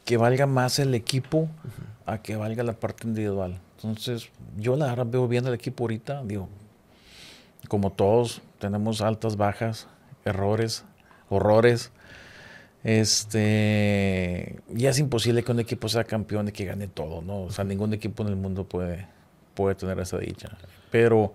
[0.04, 1.48] que valga más el equipo
[2.06, 3.60] a que valga la parte individual.
[3.78, 6.50] Entonces, yo la verdad veo bien el equipo ahorita, digo,
[7.68, 9.88] como todos, tenemos altas, bajas,
[10.26, 10.84] errores,
[11.30, 11.92] horrores.
[12.84, 17.44] Este, ya es imposible que un equipo sea campeón y que gane todo, ¿no?
[17.44, 19.08] O sea, ningún equipo en el mundo puede,
[19.56, 20.58] puede tener esa dicha.
[20.92, 21.34] Pero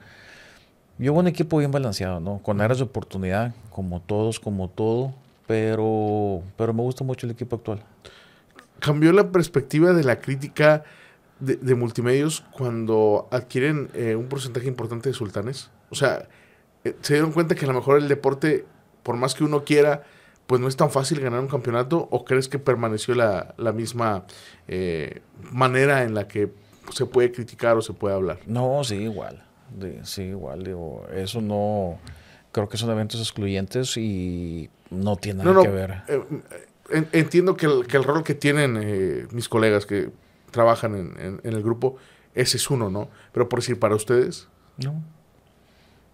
[0.98, 2.38] yo un equipo bien balanceado, ¿no?
[2.38, 5.14] Con áreas de oportunidad, como todos, como todo,
[5.46, 7.83] pero, pero me gusta mucho el equipo actual.
[8.79, 10.85] ¿Cambió la perspectiva de la crítica
[11.40, 15.70] de, multimedios cuando adquieren eh, un porcentaje importante de sultanes?
[15.90, 16.29] O sea,
[16.85, 18.64] eh, ¿se dieron cuenta que a lo mejor el deporte,
[19.02, 20.04] por más que uno quiera,
[20.46, 22.08] pues no es tan fácil ganar un campeonato?
[22.10, 24.24] ¿O crees que permaneció la, la misma
[24.68, 26.52] eh, manera en la que
[26.92, 28.38] se puede criticar o se puede hablar?
[28.46, 29.44] No, sí, igual
[30.02, 31.98] sí, igual, digo, eso no,
[32.52, 36.02] creo que son eventos excluyentes y no tiene nada que ver.
[36.08, 40.10] Eh, entiendo que el, que el, rol que tienen eh, mis colegas que
[40.50, 41.96] trabajan en, en, el grupo,
[42.34, 43.08] ese es uno, ¿no?
[43.32, 44.48] Pero por decir, para ustedes.
[44.76, 45.02] No.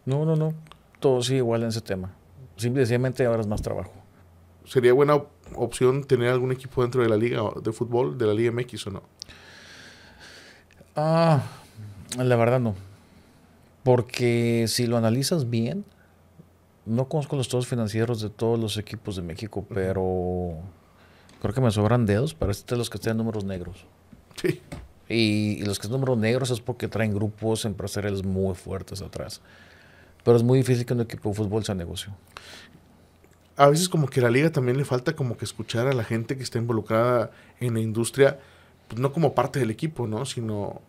[0.04, 0.54] No, no, no.
[1.00, 2.14] Todo sigue igual en ese tema.
[2.56, 3.92] Simplemente ahora es más trabajo.
[4.64, 5.22] ¿Sería buena
[5.54, 8.90] opción tener algún equipo dentro de la liga de fútbol, de la Liga MX o
[8.90, 9.02] no?
[10.96, 11.42] Ah,
[12.16, 12.74] la verdad no.
[13.84, 15.84] Porque si lo analizas bien,
[16.86, 20.54] no conozco los estados financieros de todos los equipos de México, pero
[21.40, 23.84] creo que me sobran dedos para este los que estén números negros.
[24.40, 24.60] Sí.
[25.08, 29.40] Y, los que son números negros es porque traen grupos empresariales muy fuertes atrás.
[30.26, 32.12] Pero es muy difícil que un equipo de fútbol sea negocio.
[33.56, 36.02] A veces como que a la liga también le falta como que escuchar a la
[36.02, 38.40] gente que está involucrada en la industria,
[38.88, 40.26] pues no como parte del equipo, ¿no?
[40.26, 40.82] Sino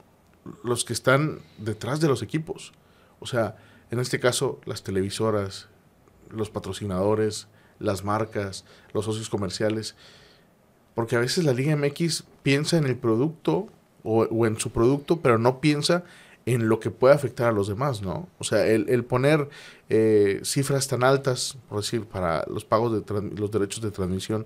[0.63, 2.73] los que están detrás de los equipos.
[3.19, 3.57] O sea,
[3.91, 5.67] en este caso, las televisoras,
[6.31, 7.47] los patrocinadores,
[7.77, 9.95] las marcas, los socios comerciales.
[10.95, 13.67] Porque a veces la Liga MX piensa en el producto
[14.03, 16.05] o, en su producto, pero no piensa
[16.47, 18.29] en lo que puede afectar a los demás, ¿no?
[18.39, 19.49] O sea, el, poner
[19.89, 24.45] eh, cifras tan altas, por decir, para los pagos de los derechos de transmisión,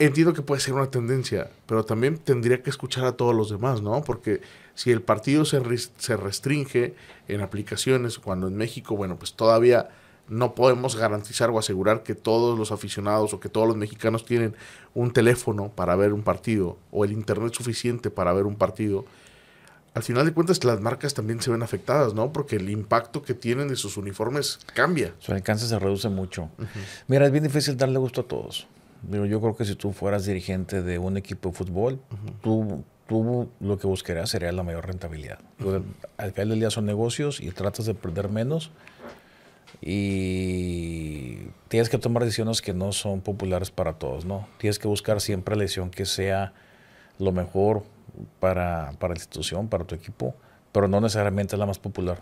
[0.00, 3.80] entiendo que puede ser una tendencia, pero también tendría que escuchar a todos los demás,
[3.80, 4.02] ¿no?
[4.02, 4.40] Porque
[4.74, 5.62] si el partido se,
[5.98, 6.96] se restringe
[7.28, 9.90] en aplicaciones, cuando en México, bueno, pues todavía
[10.28, 14.56] no podemos garantizar o asegurar que todos los aficionados o que todos los mexicanos tienen
[14.94, 19.04] un teléfono para ver un partido o el internet suficiente para ver un partido.
[19.94, 22.32] Al final de cuentas las marcas también se ven afectadas, ¿no?
[22.32, 25.14] Porque el impacto que tienen de sus uniformes cambia.
[25.18, 26.50] Su alcance se reduce mucho.
[27.06, 28.66] Mira, es bien difícil darle gusto a todos.
[29.10, 32.00] yo creo que si tú fueras dirigente de un equipo de fútbol,
[32.42, 35.38] tú tú lo que buscarías sería la mayor rentabilidad.
[36.18, 38.70] Al final del día son negocios y tratas de perder menos
[39.80, 41.38] y
[41.68, 44.46] tienes que tomar decisiones que no son populares para todos, ¿no?
[44.58, 46.52] Tienes que buscar siempre la decisión que sea
[47.18, 47.82] lo mejor
[48.40, 50.34] para, para la institución, para tu equipo,
[50.72, 52.20] pero no necesariamente la más popular.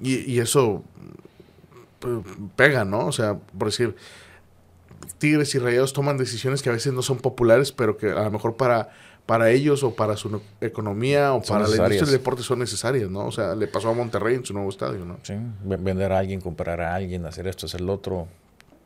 [0.00, 0.82] Y, y eso
[1.98, 2.18] pues,
[2.56, 3.06] pega, ¿no?
[3.06, 3.96] O sea, por decir,
[5.18, 8.30] Tigres y Rayados toman decisiones que a veces no son populares, pero que a lo
[8.30, 8.90] mejor para
[9.26, 13.26] para ellos o para su economía o para la industria del deporte son necesarias, ¿no?
[13.26, 15.18] O sea, le pasó a Monterrey en su nuevo estadio, ¿no?
[15.24, 15.34] Sí,
[15.64, 18.28] vender a alguien, comprar a alguien, hacer esto, hacer lo otro.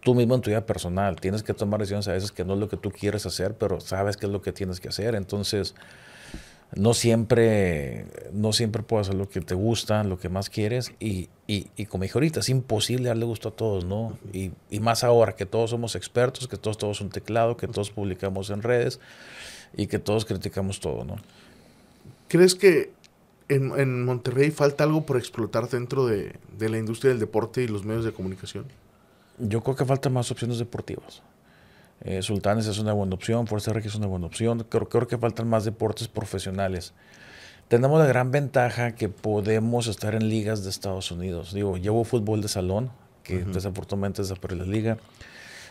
[0.02, 2.60] Tú mismo en tu vida personal tienes que tomar decisiones a veces que no es
[2.60, 5.14] lo que tú quieres hacer, pero sabes qué es lo que tienes que hacer.
[5.14, 5.74] Entonces,
[6.74, 10.92] no siempre, no siempre puedes hacer lo que te gusta, lo que más quieres.
[11.00, 14.16] Y, y, y como dije ahorita, es imposible darle gusto a todos, ¿no?
[14.32, 17.90] Y, y, más ahora que todos somos expertos, que todos todos un teclado, que todos
[17.90, 19.00] publicamos en redes
[19.76, 21.16] y que todos criticamos todo, ¿no?
[22.28, 22.92] ¿Crees que
[23.48, 27.66] en, en Monterrey falta algo por explotar dentro de, de la industria del deporte y
[27.66, 28.66] los medios de comunicación?
[29.40, 31.22] Yo creo que faltan más opciones deportivas.
[32.02, 34.66] Eh, Sultanes es una buena opción, Fuerza Regia es una buena opción.
[34.68, 36.94] Creo, creo que faltan más deportes profesionales.
[37.68, 41.52] Tenemos la gran ventaja que podemos estar en ligas de Estados Unidos.
[41.52, 42.90] Digo, llevo fútbol de salón,
[43.22, 44.98] que desafortunadamente es la liga.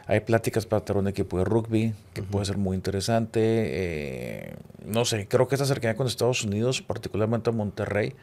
[0.07, 3.41] Hay pláticas para tener un equipo de rugby, que puede ser muy interesante.
[3.43, 4.55] Eh,
[4.86, 8.15] no sé, creo que esta cercanía con Estados Unidos, particularmente Monterrey,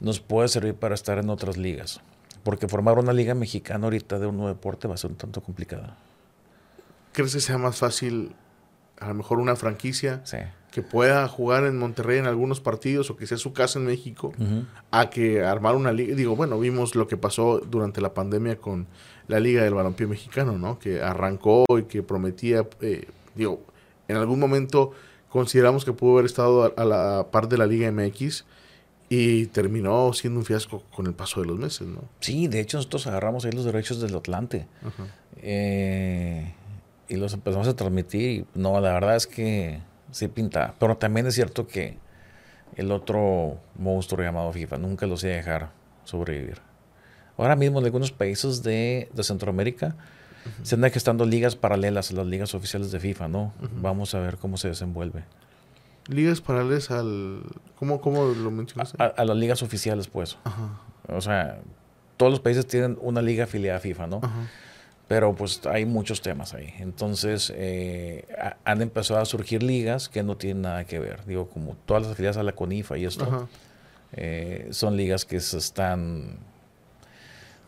[0.00, 2.00] nos puede servir para estar en otras ligas.
[2.44, 5.42] Porque formar una liga mexicana ahorita de un nuevo deporte va a ser un tanto
[5.42, 5.96] complicada.
[7.12, 8.34] ¿Crees que sea más fácil,
[9.00, 10.22] a lo mejor, una franquicia
[10.70, 14.32] que pueda jugar en Monterrey en algunos partidos o que sea su casa en México,
[14.90, 16.14] a que armar una liga?
[16.14, 18.86] Digo, bueno, vimos lo que pasó durante la pandemia con
[19.28, 20.78] la Liga del Balompié Mexicano, ¿no?
[20.78, 23.62] Que arrancó y que prometía, eh, digo,
[24.08, 24.92] en algún momento
[25.28, 28.44] consideramos que pudo haber estado a, la par de la Liga MX
[29.14, 32.02] y terminó siendo un fiasco con el paso de los meses, ¿no?
[32.20, 34.66] Sí, de hecho nosotros agarramos ahí los derechos del Atlante.
[35.36, 36.52] Eh,
[37.08, 38.46] y los empezamos a transmitir.
[38.54, 40.74] Y no, la verdad es que sí pinta.
[40.80, 41.98] Pero también es cierto que
[42.76, 45.70] el otro monstruo llamado FIFA nunca los iba a dejar
[46.04, 46.60] sobrevivir.
[47.36, 49.96] Ahora mismo en algunos países de, de Centroamérica
[50.62, 53.52] se andan gestando ligas paralelas a las ligas oficiales de FIFA, ¿no?
[53.80, 55.24] Vamos a ver cómo se desenvuelve.
[56.08, 57.42] Ligas paralelas al...
[57.78, 59.02] ¿Cómo, cómo lo mencionaste?
[59.02, 60.36] A, las ligas oficiales, pues.
[61.08, 61.60] O sea,
[62.16, 64.20] todos los países tienen una liga afiliada a FIFA, ¿no?
[65.08, 66.72] Pero pues hay muchos temas ahí.
[66.78, 68.26] Entonces eh,
[68.64, 71.24] han empezado a surgir ligas que no tienen nada que ver.
[71.26, 73.48] Digo, como todas las afiliadas a la CONIFA y esto,
[74.12, 76.38] eh, son ligas que se están...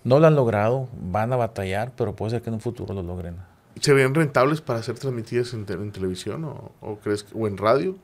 [0.04, 3.02] No lo han logrado, van a batallar, pero puede ser que en un futuro lo
[3.02, 3.36] logren.
[3.80, 7.98] ¿Se ven rentables para ser transmitidas en, televisión o, crees o en radio?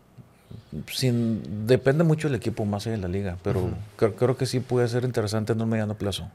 [0.93, 4.61] Sin, depende mucho del equipo más allá de la liga, pero creo, creo, que sí
[4.61, 6.29] puede ser interesante en un mediano plazo.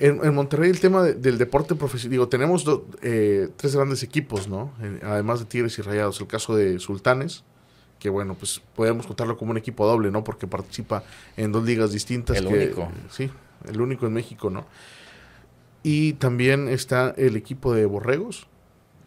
[0.00, 2.64] En, Monterrey el tema del deporte profesional, digo, tenemos
[3.02, 4.72] eh, tres grandes equipos, ¿no?
[5.02, 6.18] además de Tigres y Rayados.
[6.22, 7.44] El caso de Sultanes,
[7.98, 10.24] que bueno, pues podemos contarlo como un equipo doble, ¿no?
[10.24, 11.04] Porque participa
[11.36, 12.38] en dos ligas distintas.
[12.38, 12.90] El único.
[13.10, 13.30] Sí,
[13.68, 14.64] el único en México, ¿no?
[15.82, 18.46] Y también está el equipo de Borregos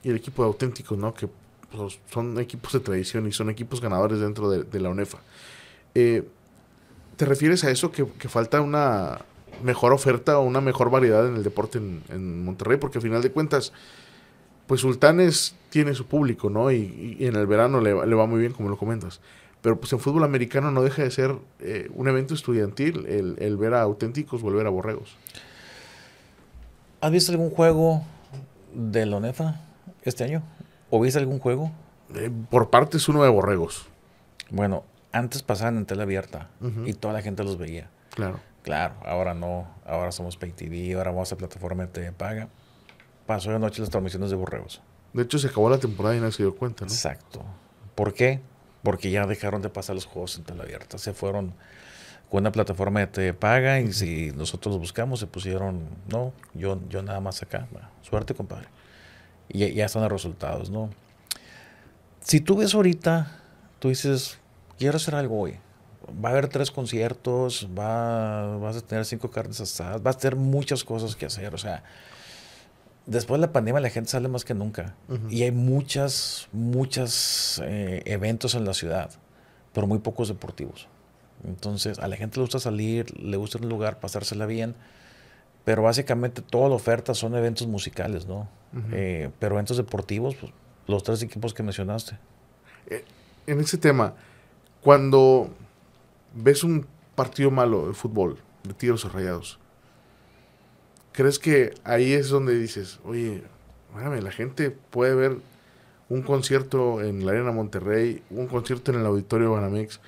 [0.03, 1.15] y el equipo de Auténticos, ¿no?
[1.15, 1.27] Que
[2.11, 5.19] son equipos de tradición y son equipos ganadores dentro de, la UNEFA.
[5.95, 6.23] Eh,
[7.17, 9.19] ¿Te refieres a eso que falta una
[9.61, 13.31] mejor oferta o una mejor variedad en el deporte en, Monterrey, porque al final de
[13.31, 13.73] cuentas,
[14.67, 16.71] pues Sultanes tiene su público, ¿no?
[16.71, 19.19] Y, en el verano le, va muy bien, como lo comentas.
[19.61, 23.73] Pero pues en fútbol americano no deja de ser eh, un evento estudiantil el, ver
[23.73, 25.15] a auténticos volver a borregos.
[26.99, 28.03] ¿Has visto algún juego
[28.73, 29.61] de Lonefa
[30.03, 30.43] este año?
[30.95, 31.71] ¿O viste algún juego?
[32.13, 33.87] Eh, por parte es uno de borregos.
[34.51, 36.51] Bueno, antes pasaban en tele abierta
[36.85, 37.89] y toda la gente los veía.
[38.11, 38.39] Claro.
[38.61, 42.47] Claro, ahora no, ahora somos Pay TV, ahora vamos a plataforma de paga.
[43.25, 44.83] Pasó de noche las transmisiones de borreos.
[45.13, 46.91] De hecho, se acabó la temporada y nadie se dio cuenta, ¿no?
[46.91, 47.43] Exacto.
[47.95, 48.41] ¿Por qué?
[48.83, 50.99] Porque ya dejaron de pasar los juegos en tele abierta.
[50.99, 51.55] Se fueron
[52.29, 56.79] con una plataforma de te paga y si nosotros los buscamos se pusieron, no, yo,
[56.87, 57.67] yo nada más acá.
[58.03, 58.67] suerte, compadre.
[59.49, 60.89] Y ya están los resultados, ¿no?
[62.21, 63.39] Si tú ves ahorita,
[63.79, 64.39] tú dices,
[64.77, 65.59] quiero hacer algo hoy
[66.23, 70.35] va a haber tres conciertos, va, vas a tener cinco carnes asadas, vas a tener
[70.35, 71.53] muchas cosas que hacer.
[71.53, 71.83] O sea,
[73.05, 74.95] después de la pandemia la gente sale más que nunca.
[75.29, 79.11] Y hay muchas, muchos eh, eventos en la ciudad,
[79.73, 80.87] pero muy pocos deportivos.
[81.45, 84.75] Entonces, a la gente le gusta salir, le gusta un lugar, pasársela bien,
[85.63, 88.49] pero básicamente toda la oferta son eventos musicales, ¿no?
[88.91, 90.51] Eh, pero eventos deportivos, pues,
[90.87, 92.17] los tres equipos que mencionaste.
[92.87, 93.05] Eh,
[93.47, 94.15] en ese tema,
[94.81, 95.49] cuando
[96.33, 96.85] ves un
[97.15, 99.59] partido malo de fútbol, de tiros o rayados,
[101.11, 103.43] ¿crees que ahí es donde dices, oye,
[103.95, 105.37] la gente puede ver
[106.09, 109.99] un concierto en la Arena Monterrey, un concierto en el Auditorio Banamex,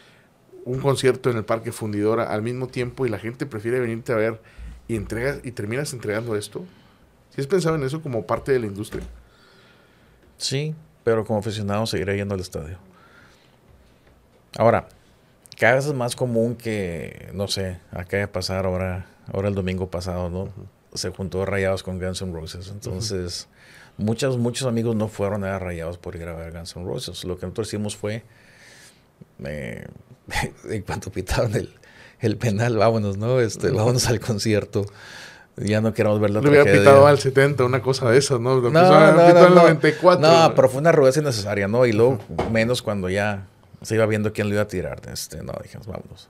[0.66, 4.16] un concierto en el Parque Fundidora al mismo tiempo y la gente prefiere venirte a
[4.16, 4.42] ver
[4.88, 6.66] y entregas y terminas entregando esto?
[7.34, 9.04] ¿Si has pensado en eso como parte de la industria?
[10.38, 12.78] Sí, pero como aficionado seguiré yendo al estadio.
[14.58, 14.88] Ahora,
[15.58, 19.90] cada vez es más común que, no sé, acá de pasar ahora, ahora el domingo
[19.90, 20.50] pasado, ¿no?
[20.94, 22.70] Se juntó Rayados con Guns N' Roses.
[22.70, 23.50] Entonces,
[23.98, 27.24] muchos, muchos amigos no fueron a Rayados por ir a ver Guns N' Roses.
[27.26, 28.24] Lo que nosotros hicimos fue,
[29.44, 29.88] eh,
[30.70, 31.74] en cuanto pitaron el,
[32.26, 33.40] el penal, vámonos, ¿no?
[33.40, 34.86] Este, vámonos al concierto.
[35.58, 38.60] Ya no queremos ver la Le hubiera pitado al 70, una cosa de esas, ¿no?
[38.60, 40.20] no, no, no, no, 94.
[40.22, 41.86] No, pero fue una rudeza innecesaria, ¿no?
[41.86, 42.20] Y luego,
[42.52, 43.48] menos cuando ya
[43.82, 45.02] se iba viendo quién lo iba a tirar.
[45.12, 46.28] Este, no, dijimos, vámonos.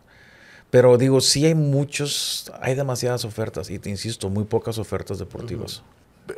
[0.69, 5.81] Pero digo, sí hay muchos, hay demasiadas ofertas y te insisto, muy pocas ofertas deportivas.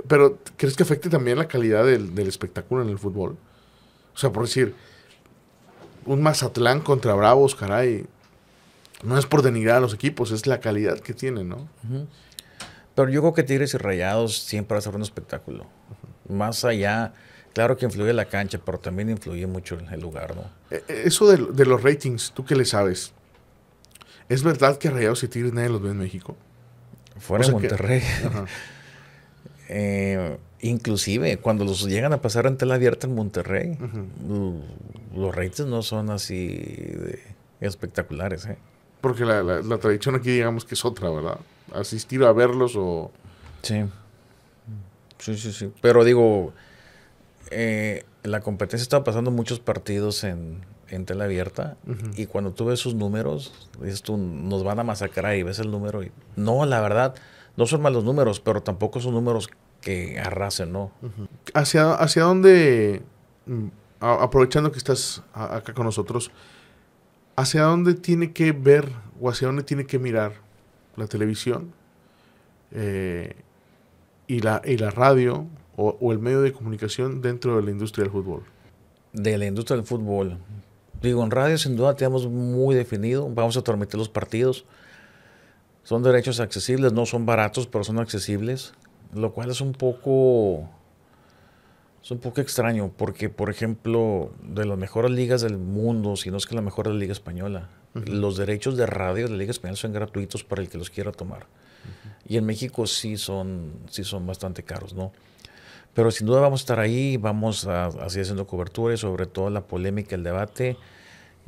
[0.07, 3.37] Pero, ¿crees que afecte también la calidad del, del, espectáculo en el fútbol?
[4.13, 4.75] O sea, por decir,
[6.05, 8.05] un Mazatlán contra Bravos, caray,
[9.03, 11.67] no es por denigrar a los equipos, es la calidad que tienen, ¿no?
[12.95, 15.67] Pero yo creo que Tigres y Rayados siempre va a ser un espectáculo.
[16.27, 17.13] Más allá,
[17.53, 20.43] claro que influye la cancha, pero también influye mucho el lugar, ¿no?
[20.71, 23.13] E, e, eso de, de los ratings, ¿tú qué le sabes?
[24.29, 26.35] ¿Es verdad que Rayados y Tigres nadie los ve en México?
[27.19, 28.01] Fuera de Monterrey.
[29.69, 33.77] eh, inclusive, cuando los llegan a pasar en tela abierta en Monterrey,
[35.15, 37.21] los ratings no son así de
[37.61, 38.57] espectaculares, ¿eh?
[39.01, 41.39] Porque la, la, la, tradición aquí digamos que es otra, ¿verdad?
[41.73, 43.11] Asistir a verlos o...
[43.61, 43.85] Sí.
[45.19, 45.71] Sí, sí, sí.
[45.81, 46.53] Pero digo,
[47.51, 52.19] eh, la competencia estaba pasando muchos partidos en, en tela abierta uh -huh.
[52.19, 55.71] y cuando tú ves sus números, dices tú, nos van a masacrar y ves el
[55.71, 56.11] número y...
[56.35, 57.15] No, la verdad,
[57.55, 59.49] no son malos números, pero tampoco son números
[59.81, 60.91] que arrasen, ¿no?
[61.01, 61.27] Uh -huh.
[61.53, 63.01] ¿Hacia, ¿Hacia dónde,
[63.45, 63.67] mm,
[63.99, 66.31] aprovechando que estás acá con nosotros,
[67.37, 70.33] hacia dónde tiene que ver o hacia dónde tiene que mirar
[70.97, 71.71] la televisión
[72.71, 73.35] eh,
[74.25, 75.45] y, la, y la radio
[75.77, 78.43] o, o, el medio de comunicación dentro de la industria del fútbol?
[79.13, 80.39] De la industria del fútbol.
[81.01, 84.65] Digo, en radio sin duda tenemos muy definido, vamos a transmitir los partidos.
[85.83, 88.73] Son derechos accesibles, no son baratos, pero son accesibles,
[89.13, 90.67] lo cual es un poco
[92.07, 96.37] es un poco extraño porque, por ejemplo, de las mejores ligas del mundo, si no
[96.37, 98.07] es que la mejor de la Liga Española, uh -huh.
[98.07, 101.11] los derechos de radio de la Liga Española son gratuitos para el que los quiera
[101.11, 101.41] tomar.
[101.43, 102.31] Uh -huh.
[102.31, 105.11] Y en México sí son, sí son bastante caros, ¿no?
[105.93, 109.25] Pero sin duda vamos a estar ahí, vamos a, a seguir haciendo cobertura y sobre
[109.25, 110.77] todo la polémica, el debate.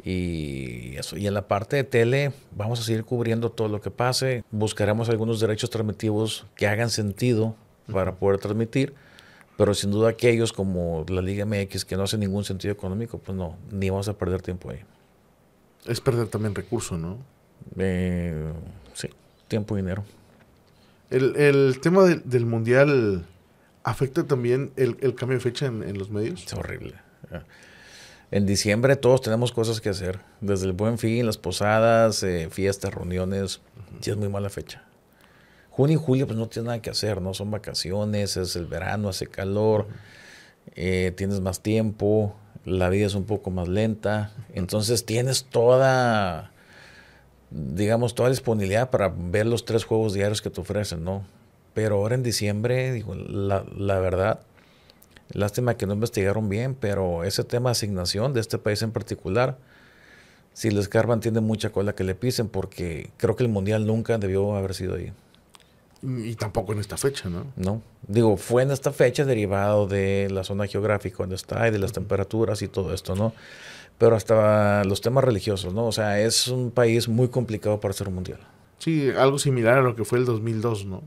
[0.03, 1.15] Y eso.
[1.15, 4.43] Y en la parte de tele vamos a seguir cubriendo todo lo que pase.
[4.51, 7.55] Buscaremos algunos derechos transmitivos que hagan sentido
[7.89, 8.93] para poder transmitir
[9.59, 13.37] pero sin duda aquellos como la Liga MX que no hace ningún sentido económico, pues
[13.37, 14.79] no, ni vamos a perder tiempo ahí.
[15.85, 17.17] Es perder también recursos, ¿no?
[17.77, 18.53] Eh,
[18.93, 19.09] sí,
[19.49, 20.05] tiempo y dinero.
[21.09, 23.25] El, el tema de, del Mundial
[23.83, 26.45] afecta también el, el cambio de fecha en, en, los medios.
[26.45, 26.93] Es horrible.
[28.31, 32.93] En diciembre todos tenemos cosas que hacer, desde el buen fin, las posadas, eh, fiestas,
[32.93, 33.97] reuniones, uh -huh.
[33.99, 34.85] sí es muy mala fecha.
[35.79, 37.33] Junio y julio pues no tienes nada que hacer, ¿no?
[37.33, 39.87] Son vacaciones, es el verano, hace calor,
[40.75, 46.51] eh, tienes más tiempo, la vida es un poco más lenta, entonces tienes toda,
[47.49, 51.23] digamos, toda disponibilidad para ver los tres juegos diarios que te ofrecen, ¿no?
[51.73, 54.41] Pero ahora en diciembre, digo, la, la verdad,
[55.31, 59.57] lástima que no investigaron bien, pero ese tema de asignación de este país en particular,
[60.53, 64.17] si les carban tiene mucha cola que le pisen porque creo que el Mundial nunca
[64.17, 65.13] debió haber sido ahí.
[66.01, 67.45] Y tampoco en esta fecha, ¿no?
[67.55, 67.81] No.
[68.07, 71.91] Digo, fue en esta fecha derivado de la zona geográfica donde está y de las
[71.91, 73.33] temperaturas y todo esto, ¿no?
[73.97, 75.85] Pero hasta los temas religiosos, ¿no?
[75.85, 78.39] O sea, es un país muy complicado para ser un mundial.
[78.77, 81.03] Sí, algo similar a lo que fue el 2002, ¿no?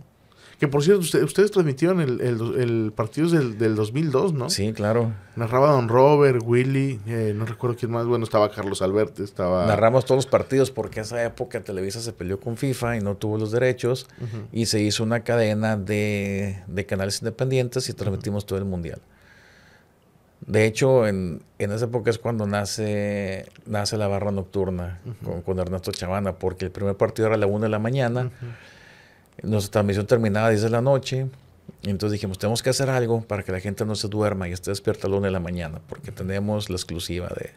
[0.63, 4.49] Que por cierto, usted, ustedes transmitieron el, el, el partido del, del 2002, ¿no?
[4.49, 5.13] Sí, claro.
[5.35, 8.07] Narraba Don Robert, Willy, eh, no recuerdo quién más.
[8.07, 9.67] Bueno, estaba Carlos Alberti, estaba.
[9.67, 13.39] Narramos todos los partidos porque esa época Televisa se peleó con FIFA y no tuvo
[13.39, 14.07] los derechos.
[14.21, 14.47] Uh -huh.
[14.53, 18.49] Y se hizo una cadena de, de, canales independientes y transmitimos uh -huh.
[18.51, 19.01] todo el mundial.
[20.47, 25.25] De hecho, en, en, esa época es cuando nace, nace la barra nocturna uh -huh.
[25.25, 28.31] con, con, Ernesto Chavana, porque el primer partido era a la 1 de la mañana.
[29.43, 31.27] Nuestra transmisión terminaba a 10 de la noche.
[31.83, 34.53] Y entonces dijimos, tenemos que hacer algo para que la gente no se duerma y
[34.53, 37.51] esté despierta a la 1 de la mañana, porque tenemos la exclusiva de,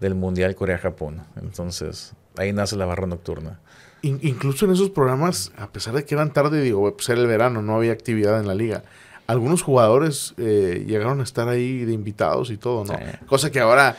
[0.00, 1.22] del Mundial Corea-Japón.
[1.40, 3.60] Entonces, ahí nace la barra nocturna.
[4.02, 7.26] In, incluso en esos programas, a pesar de que eran tarde, digo, pues era el
[7.26, 8.82] verano, no había actividad en la liga.
[9.26, 12.94] Algunos jugadores eh, llegaron a estar ahí de invitados y todo, ¿no?
[12.94, 13.04] Sí.
[13.26, 13.96] Cosa que ahora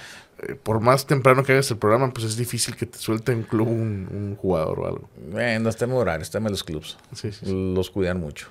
[0.64, 3.68] por más temprano que hagas el programa, pues es difícil que te suelte un club
[3.68, 5.10] un, un jugador o algo.
[5.32, 6.98] Bueno, está en horario, está en los clubs.
[7.14, 7.74] Sí, sí, sí.
[7.76, 8.48] Los cuidan mucho.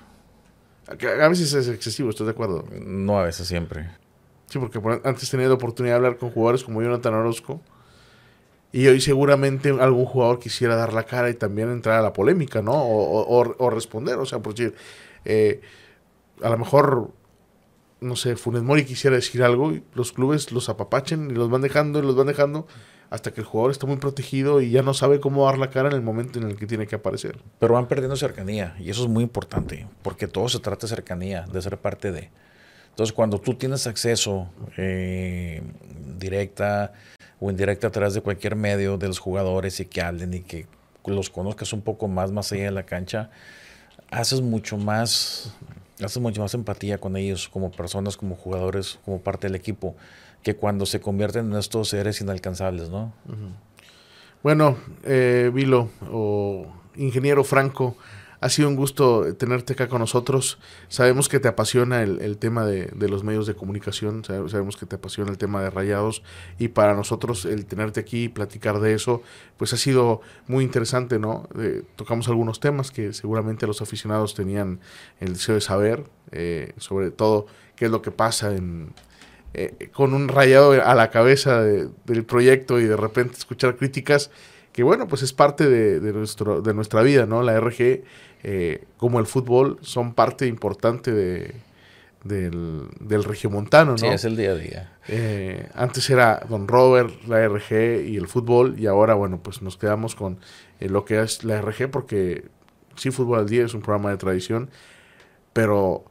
[0.87, 2.65] A, a, veces es excesivo, ¿estás de acuerdo?
[2.71, 3.89] No, a veces siempre.
[4.51, 7.61] Sí, porque antes tenía la oportunidad de hablar con jugadores como Jonathan Orozco
[8.73, 12.61] Y hoy seguramente algún jugador quisiera dar la cara y también entrar a la polémica,
[12.61, 12.73] ¿no?
[12.75, 14.75] O, responder, o sea, por decir,
[15.23, 15.61] eh,
[16.41, 17.11] a lo mejor,
[18.01, 21.61] no sé, Funes Mori quisiera decir algo y los clubes los apapachen y los van
[21.61, 22.67] dejando y los van dejando
[23.11, 25.89] hasta que el jugador está muy protegido y ya no sabe cómo dar la cara
[25.89, 27.37] en el momento en el que tiene que aparecer.
[27.59, 31.45] Pero van perdiendo cercanía y eso es muy importante, porque todo se trata de cercanía,
[31.51, 32.31] de ser parte de.
[32.89, 35.61] Entonces, cuando tú tienes acceso eh,
[36.17, 36.93] directa
[37.39, 40.67] o indirecta a través de cualquier medio de los jugadores y que hablen y que
[41.05, 43.29] los conozcas un poco más más allá de la cancha,
[44.09, 45.53] haces mucho más,
[46.05, 49.95] haces mucho más empatía con ellos como personas, como jugadores, como parte del equipo,
[50.43, 53.13] que cuando se convierten en estos seres inalcanzables, ¿no?
[54.43, 57.95] Bueno, eh, Vilo o ingeniero Franco,
[58.41, 60.57] ha sido un gusto tenerte acá con nosotros.
[60.89, 65.29] Sabemos que te apasiona el, tema de, los medios de comunicación, sabemos que te apasiona
[65.29, 66.23] el tema de rayados
[66.57, 69.21] y para nosotros el tenerte aquí y platicar de eso,
[69.57, 71.47] pues ha sido muy interesante, ¿no?
[71.95, 74.79] tocamos algunos temas que seguramente los aficionados tenían
[75.19, 78.93] el deseo de saber, eh, sobre todo qué es lo que pasa en,
[79.53, 84.31] eh, con un rayado a la cabeza del proyecto y de repente escuchar críticas
[84.71, 87.43] que bueno, pues es parte de, nuestro, de nuestra vida, ¿no?
[87.43, 88.03] La RG
[88.43, 91.53] eh, como el fútbol, son parte importante de,
[92.23, 93.97] del, del regiomontano, ¿no?
[93.97, 94.93] Sí, es el día a día.
[95.07, 99.77] Eh, antes era Don Robert, la RG y el fútbol, y ahora, bueno, pues nos
[99.77, 100.39] quedamos con
[100.79, 102.45] eh, lo que es la RG, porque
[102.95, 104.69] sí, Fútbol al Día es un programa de tradición,
[105.53, 106.03] pero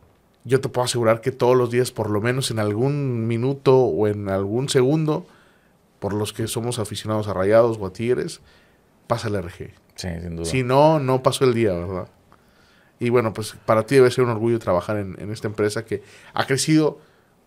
[0.45, 4.09] yo te puedo asegurar que todos los días, por lo menos en algún minuto o
[4.09, 5.27] en algún segundo,
[5.99, 8.41] por los que somos aficionados a Rayados o a Tigres,
[9.07, 9.73] pasa la RG.
[9.97, 10.47] Sí, sin duda.
[10.47, 12.09] Si no, no pasó el día, ¿verdad?
[13.01, 16.03] Y bueno, pues para ti debe ser un orgullo trabajar en, esta empresa que
[16.35, 17.01] ha crecido,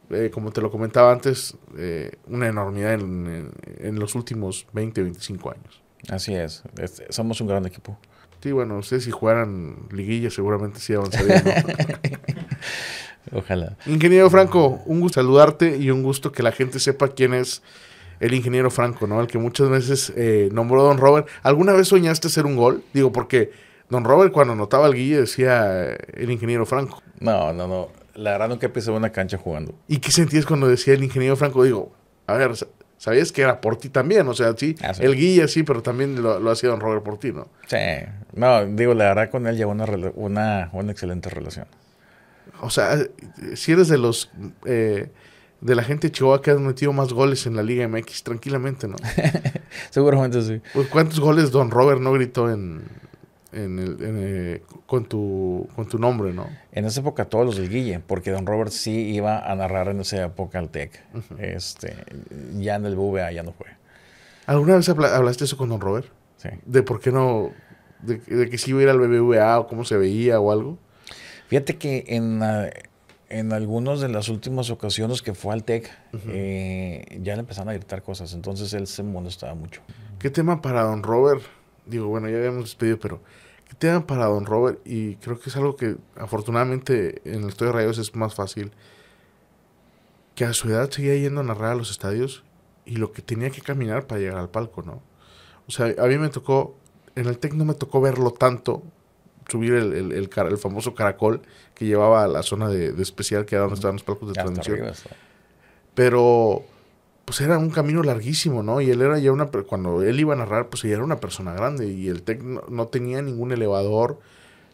[0.09, 5.81] eh, como te lo comentaba antes, eh, una enormidad en, los últimos 20, 25 años.
[6.09, 6.63] Así es,
[7.09, 7.97] somos un gran equipo.
[8.41, 11.43] Sí, bueno, ustedes si jugaran liguilla seguramente sí avanzarían.
[13.31, 13.77] Ojalá.
[13.85, 17.61] Ingeniero Franco, un gusto saludarte y un gusto que la gente sepa quién es
[18.19, 19.21] el ingeniero Franco, ¿no?
[19.21, 21.27] El que muchas veces eh, nombró Don Robert.
[21.41, 22.83] ¿Alguna vez soñaste hacer un gol?
[22.93, 23.51] Digo, porque
[23.89, 27.01] Don Robert cuando notaba el guille decía el ingeniero Franco.
[27.19, 27.89] No, no, no.
[28.15, 29.73] La verdad nunca pisé una cancha jugando.
[29.87, 31.63] ¿Y qué sentías cuando decía el ingeniero Franco?
[31.63, 31.91] Digo,
[32.27, 32.51] a ver,
[32.97, 36.21] sabías que era por ti también, o sea, sí, ah, el guille sí, pero también
[36.21, 37.47] lo, hacía Don Robert por ti, ¿no?
[37.67, 37.77] Sí.
[38.33, 41.65] No, digo, la verdad con él llevó una, una, una excelente relación.
[42.61, 42.97] O sea,
[43.55, 44.31] si eres de los...
[44.65, 45.09] Eh,
[45.63, 48.85] de la gente de Chihuahua que han metido más goles en la Liga MX, tranquilamente,
[48.85, 48.97] ¿no?
[49.91, 50.61] Seguramente sí.
[50.73, 52.83] Pues, ¿Cuántos goles Don Robert no gritó en,
[53.53, 56.47] en el, eh, con, tu, con tu nombre, ¿no?
[56.71, 60.01] En esa época todos los del Guille, porque Don Robert sí iba a narrar en
[60.01, 61.03] esa época al TEC.
[61.37, 61.95] este,
[62.57, 63.67] ya en el BVA ya no fue.
[64.45, 66.07] ¿Alguna vez hablaste eso con Don Robert?
[66.37, 66.49] Sí.
[66.65, 67.51] ¿De por qué no,
[68.01, 70.77] de, que sí iba a ir al BBVA o cómo se veía o algo?
[71.47, 72.41] Fíjate que en,
[73.29, 75.89] en algunas de las últimas ocasiones que fue al TEC,
[76.27, 79.81] eh, ya le empezaron a gritar cosas, entonces él se molestaba mucho.
[80.19, 81.41] ¿Qué tema para Don Robert?
[81.85, 83.21] Digo, bueno, ya habíamos despedido, pero
[83.67, 84.79] ¿qué tema para Don Robert?
[84.85, 88.71] Y creo que es algo que afortunadamente en el Estadio de Rayos es más fácil.
[90.35, 92.43] Que a su edad seguía yendo a narrar a los estadios
[92.85, 95.01] y lo que tenía que caminar para llegar al palco, ¿no?
[95.67, 96.75] O sea, a mí me tocó,
[97.15, 98.83] en el TEC no me tocó verlo tanto,
[99.47, 101.41] subir el, el, el, famoso caracol
[101.75, 104.91] que llevaba a la zona de, especial que era donde estaban los palcos de transmisión.
[105.93, 106.65] Pero
[107.25, 108.81] pues era un camino larguísimo, ¿no?
[108.81, 111.53] Y él era ya una, cuando él iba a narrar, pues ella era una persona
[111.53, 114.19] grande y el TEC no, tenía ningún elevador,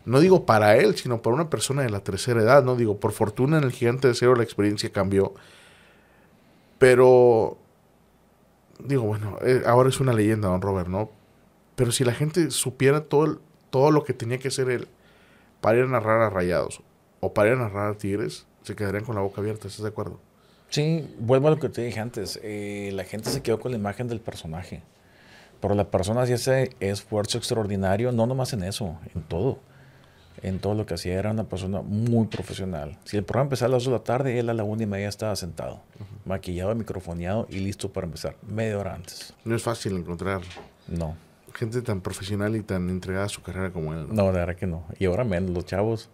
[0.05, 2.75] no digo para él, sino para una persona de la tercera edad, ¿no?
[2.75, 5.33] Digo, por fortuna en el Gigante de Cero la experiencia cambió,
[6.79, 7.57] pero,
[8.79, 11.11] digo, bueno, eh, ahora es una leyenda, don Robert, ¿no?
[11.75, 13.39] Pero si la gente supiera todo,
[13.69, 14.87] todo lo que tenía que hacer él
[15.61, 16.81] para ir a narrar a Rayados
[17.19, 19.89] o para ir a narrar a Tigres, se quedarían con la boca abierta, ¿estás de
[19.89, 20.19] acuerdo?
[20.69, 22.39] Sí, vuelvo a lo que te dije antes.
[22.43, 24.81] Eh, la gente se quedó con la imagen del personaje.
[25.61, 29.59] Pero la persona hacía ese esfuerzo extraordinario, no nomás en eso, en todo.
[30.41, 32.97] En todo lo que hacía era una persona muy profesional.
[33.03, 34.85] Si el programa empezaba a las 2 de la tarde, él a la una y
[34.85, 35.81] media estaba sentado,
[36.23, 39.33] maquillado, microfoneado y listo para empezar, media hora antes.
[39.43, 40.41] No es fácil encontrar.
[40.87, 41.17] No.
[41.55, 44.07] Gente tan profesional y tan entregada a su carrera como él.
[44.09, 44.85] No, de verdad que no.
[44.97, 46.09] Y ahora menos, los chavos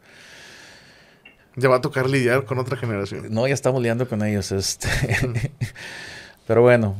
[1.56, 3.28] ya va a tocar lidiar con otra generación.
[3.30, 4.52] No, ya estamos lidiando con ellos.
[4.52, 4.90] Este.
[6.48, 6.96] Pero bueno,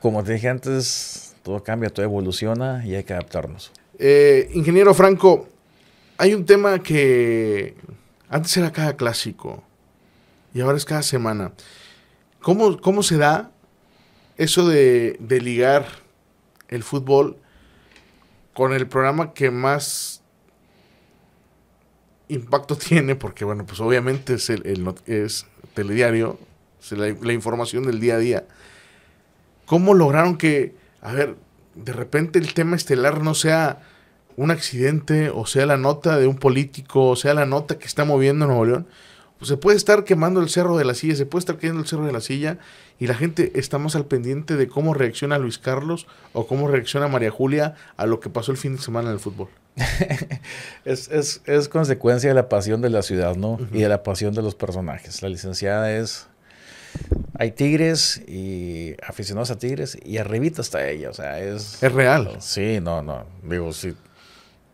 [0.00, 3.72] como te dije antes, todo cambia, todo evoluciona y hay que adaptarnos.
[3.98, 5.48] Eh, ingeniero Franco,
[6.18, 7.76] hay un tema que
[8.28, 9.62] antes era cada clásico
[10.52, 11.52] y ahora es cada semana.
[12.40, 13.50] ¿Cómo, cómo se da
[14.36, 15.86] eso de, de ligar
[16.68, 17.36] el fútbol
[18.54, 20.21] con el programa que más
[22.34, 26.38] impacto tiene, porque bueno, pues obviamente es el, es telediario,
[26.90, 28.44] la, información del día a día.
[29.66, 31.36] ¿Cómo lograron que, a ver,
[31.74, 33.80] de repente el tema estelar no sea
[34.36, 38.04] un accidente, o sea la nota de un político, o sea la nota que está
[38.04, 38.86] moviendo Nuevo León?
[39.38, 41.88] Pues se puede estar quemando el cerro de la silla, se puede estar quemando el
[41.88, 42.58] cerro de la silla
[42.98, 47.08] y la gente está más al pendiente de cómo reacciona Luis Carlos o cómo reacciona
[47.08, 49.48] María Julia a lo que pasó el fin de semana en el fútbol.
[50.84, 53.52] es, es, es, consecuencia de la pasión de la ciudad, ¿no?
[53.52, 53.76] Uh -huh.
[53.76, 55.22] Y de la pasión de los personajes.
[55.22, 56.26] La licenciada es...
[57.38, 61.82] Hay tigres y aficionados a tigres y arribita está ella, o sea, es...
[61.82, 62.36] Es real.
[62.40, 63.94] Sí, no, no, digo, sí,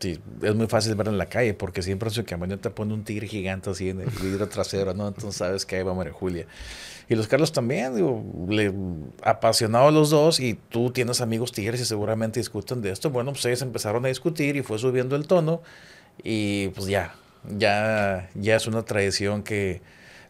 [0.01, 3.05] sí, es muy fácil verla en la calle porque siempre en su camioneta pone un
[3.05, 5.09] tigre gigante así en el vidrio trasero, ¿no?
[5.09, 6.47] Entonces sabes que ahí va María Julia.
[7.09, 8.73] Y los Carlos también, digo, le,
[9.23, 13.11] apasionados los dos y tú tienes amigos tigres y seguramente discuten de esto.
[13.11, 15.63] Bueno, pues ellos empezaron a discutir y fue subiendo el tono
[16.23, 17.15] y pues ya,
[17.57, 19.81] ya, ya es una tradición que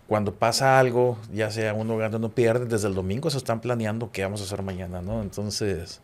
[0.07, 3.61] cuando pasa algo, ya sea uno gana o no pierde, desde el domingo se están
[3.61, 5.21] planeando qué vamos a hacer mañana, ¿no?
[5.21, 6.01] Entonces,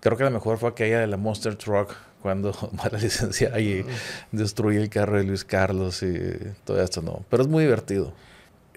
[0.00, 3.84] creo que la mejor fue aquella de la Monster Truck cuando va la licencia y
[4.32, 6.18] destruye el carro de Luis Carlos y
[6.64, 7.24] todo esto, no.
[7.30, 8.12] Pero es muy divertido.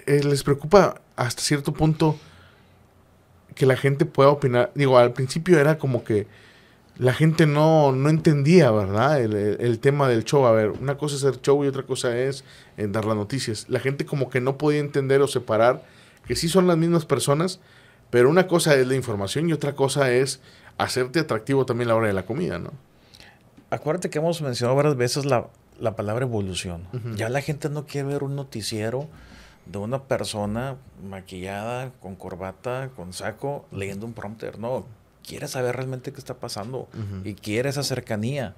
[0.10, 2.18] Eh, ¿Les preocupa hasta cierto punto
[3.54, 4.72] que la gente pueda opinar?
[4.74, 6.26] Digo, al principio era como que
[6.98, 9.22] la gente no, no entendía, ¿verdad?
[9.22, 10.48] El, el, el, tema del show.
[10.48, 12.44] A ver, una cosa es hacer show y otra cosa es
[12.78, 13.68] eh, dar las noticias.
[13.70, 15.84] La gente como que no podía entender o separar
[16.26, 17.60] que sí son las mismas personas,
[18.10, 20.40] pero una cosa es la información y otra cosa es
[20.80, 22.72] hacerte atractivo también a la hora de la comida, ¿no?
[23.70, 25.50] Acuérdate que hemos mencionado varias veces la,
[25.80, 26.88] la palabra evolución.
[26.94, 27.16] Uh -huh.
[27.16, 29.08] Ya la gente no quiere ver un noticiero
[29.72, 34.58] de una persona maquillada, con corbata, con saco, leyendo un prompter.
[34.58, 34.86] No,
[35.26, 37.28] quiere saber realmente qué está pasando uh -huh.
[37.28, 38.56] y quiere esa cercanía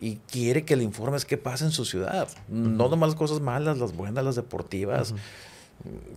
[0.00, 2.28] y quiere que le informes qué pasa en su ciudad.
[2.48, 2.76] Uh -huh.
[2.76, 5.14] No nomás las cosas malas, las buenas, las deportivas.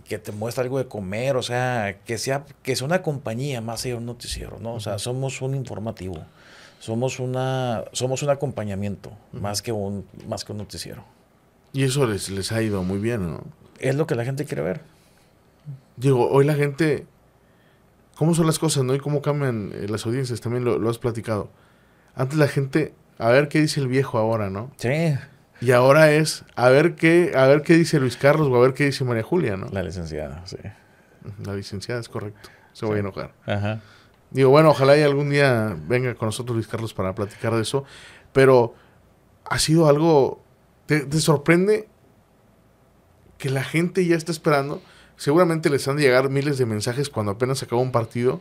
[0.08, 3.84] Que te muestre algo de comer, o sea, que sea, que sea una compañía más
[3.84, 4.74] allá de un noticiero, ¿no?
[4.74, 6.24] O sea, somos un informativo
[6.80, 11.04] somos una somos un acompañamiento más que un más que un noticiero
[11.72, 13.40] y eso les, les ha ido muy bien no
[13.78, 14.80] es lo que la gente quiere ver.
[15.96, 17.06] Digo hoy la gente
[18.16, 20.98] cómo son las cosas no y cómo cambian eh, las audiencias también lo, lo, has
[20.98, 21.50] platicado.
[22.14, 25.14] Antes la gente a ver qué dice el viejo ahora no sí.
[25.60, 28.74] Y ahora es a ver qué a ver qué dice Luis Carlos o a ver
[28.74, 30.58] qué dice María Julia no la licenciada sí.
[31.44, 32.48] La licenciada es correcto.
[32.72, 32.86] Se sí.
[32.86, 33.32] voy a enojar.
[33.46, 33.80] Ajá.
[34.30, 37.84] Digo, bueno, ojalá y algún día venga con nosotros Luis Carlos para platicar de eso.
[38.32, 38.74] Pero
[39.44, 40.42] ha sido algo.
[40.86, 41.88] ¿Te, te sorprende
[43.38, 44.82] que la gente ya está esperando?
[45.16, 48.40] Seguramente les han de llegar miles de mensajes cuando apenas acaba un partido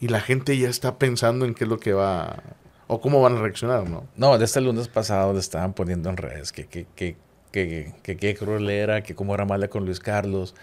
[0.00, 2.42] y la gente ya está pensando en qué es lo que va.
[2.86, 4.04] o cómo van a reaccionar, ¿no?
[4.16, 7.16] No, desde el lunes pasado le estaban poniendo en redes que qué que,
[7.52, 10.54] que, que, que, cruel era, que cómo era mala con Luis Carlos.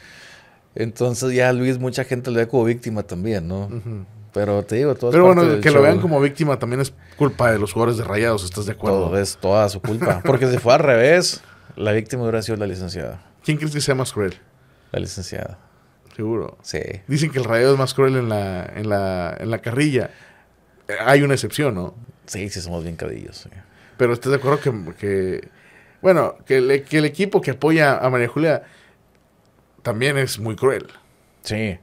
[0.73, 3.65] Entonces ya Luis, mucha gente lo ve como víctima también, ¿no?
[3.67, 4.05] Uh -huh.
[4.34, 5.76] Pero te digo, todo Pero bueno, que show.
[5.76, 9.05] lo vean como víctima también es culpa de los jugadores de Rayados, ¿estás de acuerdo?
[9.05, 10.21] Todo es toda su culpa.
[10.26, 11.41] Porque si fue al revés,
[11.78, 13.21] la víctima hubiera sido la licenciada.
[13.45, 14.33] ¿Quién crees que sea más cruel?
[14.91, 15.59] La licenciada.
[16.15, 16.57] Seguro.
[16.63, 16.79] Sí.
[17.07, 20.09] Dicen que el Rayado es más cruel en la, en la, en la carrilla.
[21.05, 21.93] Hay una excepción, ¿no?
[22.25, 23.37] Sí, sí, somos bien cadillos.
[23.37, 23.49] Sí.
[23.97, 25.49] Pero ¿estás de acuerdo que, que
[26.01, 28.63] bueno, que el, que el equipo que apoya a María Julia
[29.83, 30.87] también es muy cruel?
[31.43, 31.77] Sí.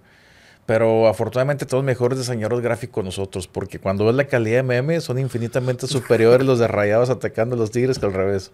[0.66, 5.18] Pero afortunadamente todos mejores diseñadores gráficos nosotros, porque cuando ves la calidad de memes son
[5.18, 8.52] infinitamente superiores los de Rayados atacando a los Tigres que al revés.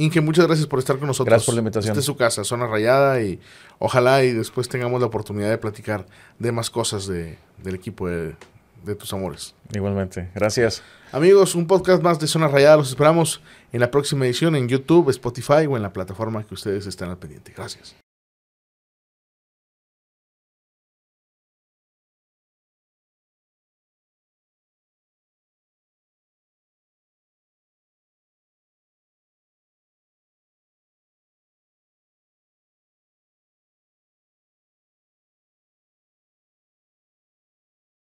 [0.00, 1.32] Inge, muchas gracias por estar con nosotros.
[1.32, 1.90] Gracias por la invitación.
[1.90, 3.40] Esta es su casa, zona rayada, y
[3.80, 6.06] ojalá y después tengamos la oportunidad de platicar
[6.38, 8.36] de más cosas de, del equipo de,
[8.84, 9.56] de tus amores.
[9.74, 10.84] Igualmente, gracias.
[11.10, 12.76] Amigos, un podcast más de Zona Rayada.
[12.76, 13.42] Los esperamos
[13.72, 17.18] en la próxima edición en YouTube, Spotify o en la plataforma que ustedes están al
[17.18, 17.52] pendiente.
[17.56, 17.96] Gracias.